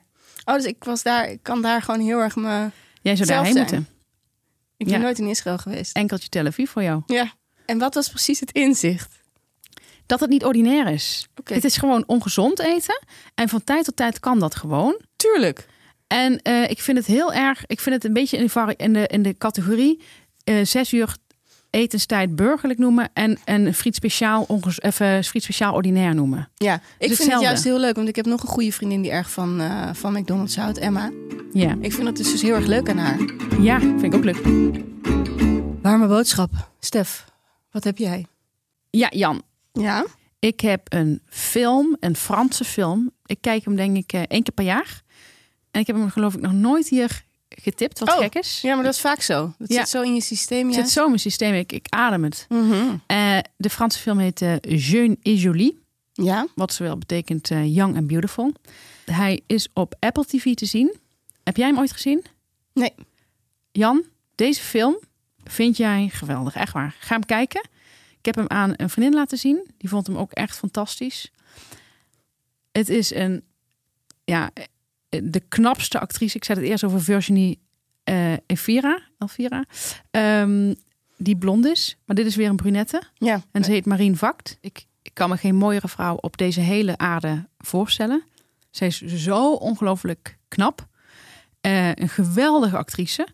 [0.45, 2.69] Oh, dus ik was daar, ik kan daar gewoon heel erg me...
[3.01, 3.65] Jij zou daarheen zijn.
[3.65, 3.87] moeten.
[4.79, 5.01] Ik ben Ja.
[5.01, 5.95] nooit in Israël geweest.
[5.95, 7.01] Enkeltje Tel Aviv voor jou.
[7.05, 7.33] Ja.
[7.65, 9.17] En wat was precies het inzicht?
[10.05, 11.27] Dat het niet ordinair is.
[11.43, 13.01] Het is gewoon ongezond eten.
[13.35, 15.01] En van tijd tot tijd kan dat gewoon.
[15.15, 15.67] Tuurlijk.
[16.07, 17.63] En eh, ik vind het heel erg.
[17.65, 20.01] Ik vind het een beetje in de, in de, in de categorie
[20.43, 21.15] eh, zes uur
[21.69, 26.49] etenstijd burgerlijk noemen en en friet speciaal ongez, even friet speciaal ordinair noemen.
[26.55, 27.45] Ja, ik vind het hetzelfde.
[27.45, 30.13] juist heel leuk, want ik heb nog een goede vriendin die erg van, eh, van
[30.13, 31.11] McDonald's houdt, Emma.
[31.53, 33.19] Ja, Ik vind dat dus, dus heel erg leuk aan haar.
[33.59, 34.41] ja, vind ik ook leuk.
[35.81, 36.49] Warme boodschap.
[36.79, 37.25] Stef,
[37.71, 38.25] wat heb jij?
[38.89, 39.41] Ja, Jan,
[39.73, 40.05] Ja?
[40.39, 43.11] ik heb een film, een Franse film.
[43.25, 45.01] Ik kijk hem denk ik eh, één keer per jaar.
[45.71, 48.61] En ik heb hem geloof ik nog nooit hier getipt, wat Oh, gek is.
[48.61, 49.53] Ja, maar dat is vaak zo.
[49.57, 49.79] Dat Ja.
[49.79, 50.81] zit zo in je systeem, Het ja.
[50.81, 52.45] zit zo in mijn systeem, ik, ik adem het.
[52.49, 52.95] Mhm.
[53.07, 55.79] Eh, de Franse film heet eh, Jeune et Jolie.
[56.13, 56.47] Ja?
[56.55, 58.53] Wat zowel betekent eh, Young and Beautiful.
[59.05, 60.95] Hij is op Apple TV te zien.
[61.43, 62.25] Heb jij hem ooit gezien?
[62.73, 62.93] Nee.
[63.71, 64.03] Jan,
[64.35, 64.97] deze film
[65.43, 66.55] vind jij geweldig.
[66.55, 66.95] Echt waar.
[66.99, 67.61] Ga hem kijken.
[68.19, 69.67] Ik heb hem aan een vriendin laten zien.
[69.77, 71.31] Die vond hem ook echt fantastisch.
[72.71, 73.43] Het is een,
[74.23, 74.49] ja,
[75.09, 76.35] de knapste actrice.
[76.37, 77.59] Ik zei het eerst over Virginie
[78.03, 79.01] eh Elvira.
[79.17, 79.65] Elvira.
[80.11, 80.73] Ehm,
[81.17, 81.97] die blond is.
[82.05, 83.01] Maar dit is weer een brunette.
[83.13, 83.41] Ja.
[83.51, 84.57] En ze heet Marien Vakt.
[84.61, 88.23] Ik, ik kan me geen mooiere vrouw op deze hele aarde voorstellen.
[88.69, 90.87] Zij is zo ongelooflijk knap.
[91.61, 93.27] Eh, een geweldige actrice.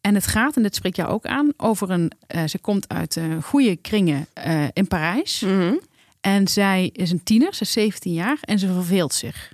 [0.00, 2.12] En het gaat, en dit spreekt jou ook aan, over een...
[2.26, 5.40] eh, ze komt uit eh, goede kringen eh, in Parijs.
[5.40, 5.74] Mhm.
[6.20, 9.52] En zij is een tiener, ze is 17 jaar en ze verveelt zich.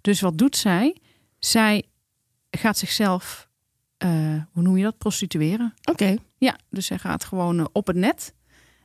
[0.00, 0.96] Dus wat doet zij?
[1.46, 1.84] Zij
[2.50, 3.48] gaat zichzelf,
[3.96, 4.08] eh,
[4.52, 5.74] hoe noem je dat, prostitueren.
[5.90, 6.16] Oké.
[6.38, 8.34] Ja, dus zij gaat gewoon eh, op het net.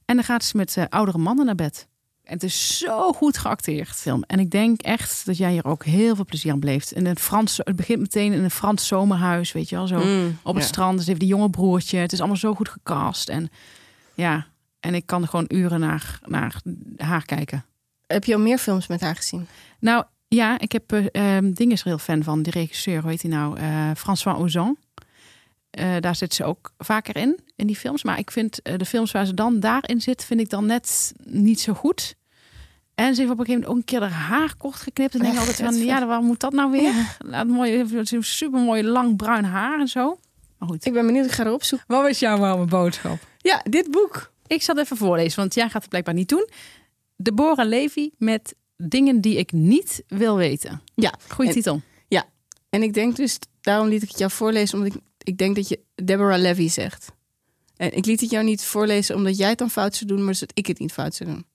[0.06, 1.88] En dan gaat ze met eh, oudere mannen naar bed.
[2.24, 4.24] En het is zo goed geacteerd, film.
[4.24, 6.91] En ik denk echt dat jij hier ook heel veel plezier aan beleeft.
[6.91, 10.38] In het, Frans, het begint meteen in een Frans zomerhuis, weet je wel, zo Mm,
[10.43, 10.69] op het ja.
[10.69, 10.97] strand.
[10.97, 11.97] Dus heeft die jonge broertje.
[11.97, 13.30] Het is allemaal zo goed gecast.
[13.30, 13.50] En
[14.13, 14.47] ja,
[14.80, 16.62] en ik kan er gewoon uren naar, naar
[16.97, 17.65] haar kijken.
[18.08, 19.47] Heb je al meer films met haar gezien?
[19.80, 20.04] Nou
[20.36, 22.41] ja, ik heb ehm, Ding is er heel fan van.
[22.41, 23.58] Die regisseur, hoe heet hij nou?
[23.58, 24.78] Eh, François Ozon.
[25.70, 28.04] Eh, daar zit ze ook vaker in, in die films.
[28.04, 31.60] Maar ik vind de films waar ze dan daarin zit, vind ik dan net niet
[31.60, 32.15] zo goed.
[32.96, 35.13] En ze heeft op een gegeven moment ook een keer haar haar kort geknipt.
[35.13, 36.94] En ik denk altijd van, ja, waarom moet dat nou weer?
[37.20, 37.86] Laat mooi,
[38.20, 40.20] super mooi lang bruin haar en zo.
[40.58, 40.86] Maar goed.
[40.86, 41.88] Ik ben benieuwd, ik ga erop zoeken.
[41.88, 43.17] Wat was jouw warme boodschap?
[43.38, 44.32] Ja, dit boek.
[44.48, 46.50] Ik zal het even voorlezen, want jij gaat het blijkbaar niet doen.
[47.15, 48.56] Deborah Levy met
[48.88, 50.82] dingen die ik niet wil weten.
[50.96, 51.13] Ja.
[51.30, 51.82] Goeie En- titel.
[52.70, 55.67] En ik denk dus, daarom liet ik het jou voorlezen, omdat ik, ik denk dat
[55.67, 57.12] je Deborah Levy zegt.
[57.78, 60.36] En ik liet het jou niet voorlezen omdat jij het dan fout zou doen, maar
[60.36, 61.46] zodat ik het niet fout zou doen.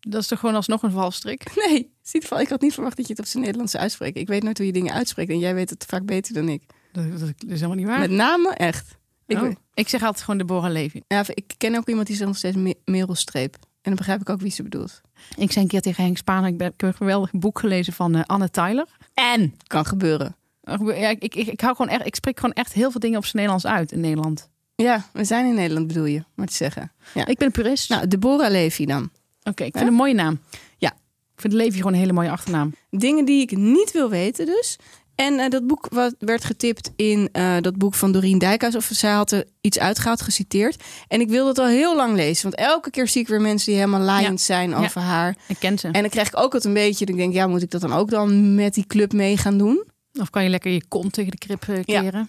[0.00, 1.42] Dat is toch gewoon alsnog een valstrik?
[1.66, 2.40] Nee, ziet wel.
[2.40, 4.20] Ik had niet verwacht dat je het op zijn Nederlands zou uitspreken.
[4.20, 6.62] Ik weet nooit hoe je dingen uitspreekt en jij weet het vaak beter dan ik.
[6.92, 7.98] Dat, dat is helemaal niet waar.
[7.98, 8.98] Met name echt.
[9.26, 9.50] Ik, Oh.
[9.74, 11.00] ik zeg altijd gewoon Deborah Levy.
[11.08, 13.56] ja, ik ken ook iemand die zegt nog steeds Me- Merel Streep.
[13.82, 15.00] En dan begrijp ik ook wie ze bedoelt.
[15.36, 18.22] Ik zei een keer tegen Henk Spaan, ik, heb een geweldig boek gelezen van eh,
[18.26, 18.86] Anne Tyler.
[19.14, 20.36] En Kan gebeuren.
[20.78, 23.24] ja, ik, ik, ik, hou gewoon echt, ik spreek gewoon echt heel veel dingen op
[23.24, 24.48] zijn Nederlands uit in Nederland.
[24.74, 26.92] Ja, we zijn in Nederland bedoel je, maar te zeggen.
[27.14, 27.26] Ja.
[27.26, 27.88] Ik ben een purist.
[27.88, 29.10] Nou, Deborah Levy dan.
[29.42, 30.40] Oké, ik vind een mooie naam.
[30.78, 30.92] Ja.
[31.34, 32.74] Ik vind Levy gewoon een hele mooie achternaam.
[32.90, 34.78] Dingen die ik niet wil weten dus.
[35.20, 38.74] En eh, dat boek wat werd getipt in eh, dat boek van Doreen Dijkhuis.
[38.74, 40.82] Of zij had er iets uitgehaald, geciteerd.
[41.08, 42.42] En ik wil dat al heel lang lezen.
[42.42, 44.76] Want elke keer zie ik weer mensen die helemaal laaiend zijn Ja.
[44.78, 45.36] over haar.
[45.48, 45.86] Ik ken ze.
[45.86, 47.06] En dan krijg ik ook altijd een beetje...
[47.06, 49.58] dat ik denk, ja, moet ik dat dan ook dan met die club mee gaan
[49.58, 49.84] doen?
[50.20, 52.00] Of kan je lekker je kont tegen de krip eh, Ja.
[52.00, 52.28] keren?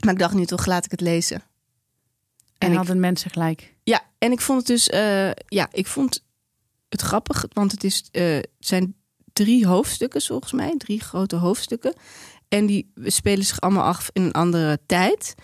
[0.00, 1.42] Maar ik dacht nu toch, laat ik het lezen.
[2.58, 3.74] En, hadden mensen gelijk.
[3.82, 4.86] Ja, en ik vond het dus...
[5.48, 6.24] ja, ik vond
[6.88, 7.44] het grappig.
[7.52, 8.94] Want het, is, het zijn
[9.34, 10.74] drie hoofdstukken volgens mij.
[10.78, 11.94] Drie grote hoofdstukken.
[12.48, 15.34] En die spelen zich allemaal af in een andere tijd.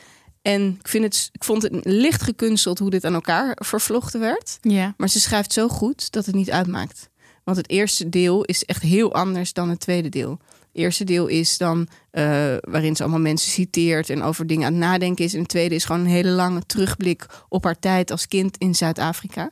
[0.43, 4.59] En ik, vind het, ik vond het licht gekunsteld hoe dit aan elkaar vervlochten werd.
[4.61, 4.95] Ja.
[4.97, 7.09] Maar ze schrijft zo goed dat het niet uitmaakt.
[7.45, 10.39] Want het eerste deel is echt heel anders dan het tweede deel.
[10.51, 12.23] Het eerste deel is dan eh,
[12.61, 15.33] waarin ze allemaal mensen citeert en over dingen aan het nadenken is.
[15.33, 18.75] En het tweede is gewoon een hele lange terugblik op haar tijd als kind in
[18.75, 19.51] Zuid-Afrika.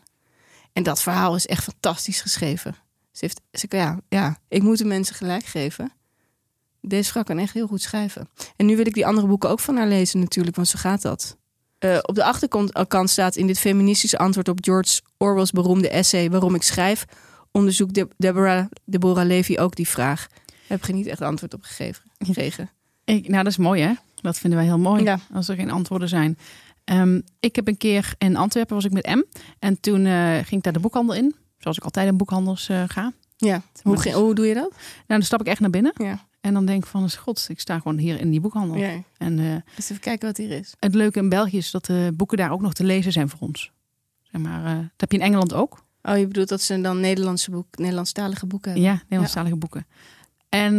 [0.73, 2.77] En dat verhaal is echt fantastisch geschreven.
[3.19, 5.93] Ze heeft, ze, ja, ja, ik moet de mensen gelijk geven.
[6.81, 8.29] Deze vrouw kan echt heel goed schrijven.
[8.57, 11.03] En nu wil ik die andere boeken ook van haar lezen natuurlijk, want zo gaat
[11.03, 11.37] dat.
[11.79, 16.31] Eh, op de achterkant kant staat in dit feministische antwoord op George Orwell's beroemde essay
[16.31, 17.05] Waarom ik schrijf,
[17.51, 20.27] onderzoekt De- Deborah, Deborah Levy ook die vraag.
[20.47, 22.03] Daar heb je niet echt antwoord op gegeven.
[22.19, 22.71] gekregen.
[23.05, 23.93] Ik, nou, dat is mooi hè.
[24.15, 25.03] Dat vinden wij heel mooi.
[25.03, 25.19] Ja.
[25.33, 26.39] Als er geen antwoorden zijn.
[26.85, 29.23] Ehm, ik heb een keer in Antwerpen was ik met M.
[29.59, 31.35] En toen eh, ging ik daar de boekhandel in.
[31.59, 33.13] Zoals ik altijd in boekhandels eh, ga.
[33.37, 33.63] Ja.
[33.83, 34.71] Hoe, doe je dat?
[34.71, 35.93] Nou, dan stap ik echt naar binnen.
[35.97, 36.27] Ja.
[36.41, 38.77] En dan denk ik van, god, ik sta gewoon hier in die boekhandel.
[38.77, 39.03] ja.
[39.19, 39.37] En
[39.77, 40.75] Dus even kijken wat hier is.
[40.79, 43.39] het leuke in België is dat de boeken daar ook nog te lezen zijn voor
[43.41, 43.73] ons.
[44.23, 45.85] Zeg maar, eh, dat heb je in Engeland ook.
[46.03, 48.91] Oh, je bedoelt dat ze dan Nederlandse boek, Nederlandstalige boeken hebben?
[48.91, 49.87] Ja, Nederlandstalige boeken.
[50.49, 50.73] En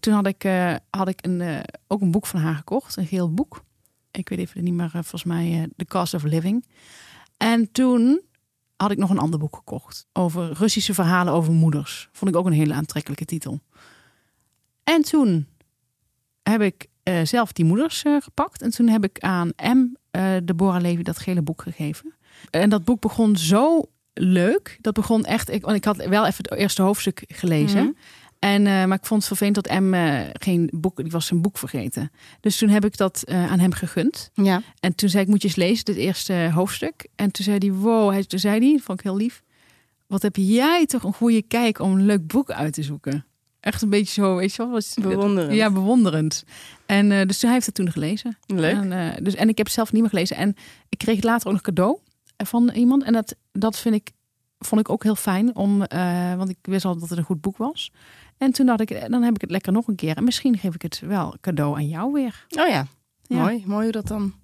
[0.00, 0.42] toen had ik,
[0.90, 3.64] had ik een, ook een boek van haar gekocht, een geel boek.
[4.10, 6.64] Ik weet even niet meer, volgens mij The Cost of Living.
[7.36, 8.20] En toen
[8.76, 12.08] had ik nog een ander boek gekocht over Russische verhalen over moeders.
[12.12, 13.60] Vond ik ook een hele aantrekkelijke titel.
[14.84, 15.46] En toen
[16.42, 18.62] heb ik eh, zelf die moeders eh, gepakt.
[18.62, 22.14] En toen heb ik aan M, eh Deborah Levy, dat gele boek gegeven.
[22.50, 23.82] En dat boek begon zo
[24.14, 24.78] leuk.
[24.80, 25.50] Dat begon echt.
[25.50, 27.82] Ik, want ik had wel even het eerste hoofdstuk gelezen.
[27.82, 27.92] Mhm.
[28.44, 31.42] En, eh, maar ik vond het vervelend dat M eh, geen boek, die was zijn
[31.42, 32.10] boek vergeten.
[32.40, 34.30] Dus toen heb ik dat eh, aan hem gegund.
[34.34, 34.62] Ja.
[34.80, 37.08] En toen zei ik, moet je eens lezen, dit eerste hoofdstuk.
[37.14, 39.42] En toen zei hij, wow, hij, toen zei hij, vond ik heel lief.
[40.06, 43.26] Wat heb jij toch een goede kijk om een leuk boek uit te zoeken.
[43.60, 44.70] Echt een beetje zo, weet je wel.
[44.70, 45.54] Was, Bewonderend.
[45.54, 46.44] Ja, bewonderend.
[46.86, 48.36] En dus hij heeft het toen gelezen.
[48.46, 48.74] Leuk.
[48.74, 50.36] En, dus, en ik heb het zelf niet meer gelezen.
[50.36, 50.54] En
[50.88, 51.98] ik kreeg later ook nog cadeau
[52.36, 53.02] van iemand.
[53.02, 54.10] En dat, dat vind ik,
[54.58, 55.56] vond ik ook heel fijn.
[55.56, 55.78] Om,
[56.36, 57.90] want ik wist al dat het een goed boek was.
[58.38, 60.16] En toen dacht ik, eh, dan heb ik het lekker nog een keer.
[60.16, 62.46] En misschien geef ik het wel cadeau aan jou weer.
[62.48, 62.86] Oh ja.
[63.22, 63.42] Ja.
[63.42, 63.62] Mooi.
[63.66, 64.34] Mooi hoe dat dan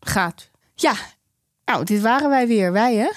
[0.00, 0.50] gaat.
[0.74, 0.94] Ja.
[1.64, 2.72] Nou, dit waren wij weer.
[2.72, 3.08] Wij hè?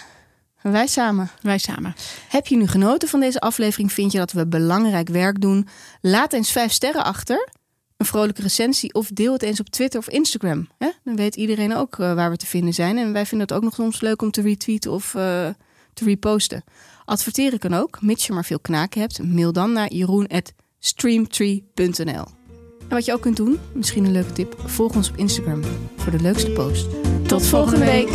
[0.62, 1.30] Wij samen.
[1.42, 1.96] Wij samen.
[2.30, 3.92] Heb je nu genoten van deze aflevering?
[3.92, 5.68] Vind je dat we belangrijk werk doen?
[6.02, 7.50] Laat eens vijf sterren achter.
[7.98, 10.70] Een vrolijke recensie of deel het eens op Twitter of Instagram.
[10.78, 10.90] Hè?
[11.04, 12.98] Dan weet iedereen ook uh, waar we te vinden zijn.
[12.98, 15.50] En wij vinden het ook nog soms leuk om te retweeten of uh,
[15.94, 16.64] te reposten.
[17.06, 19.24] Adverteren kan ook, mits je maar veel knaken hebt.
[19.24, 22.26] Mail dan naar jeroen.streamtree.nl
[22.80, 25.64] En wat je ook kunt doen, misschien een leuke tip, volg ons op Instagram
[25.96, 26.88] voor de leukste post.
[27.28, 28.10] Tot, volgende week.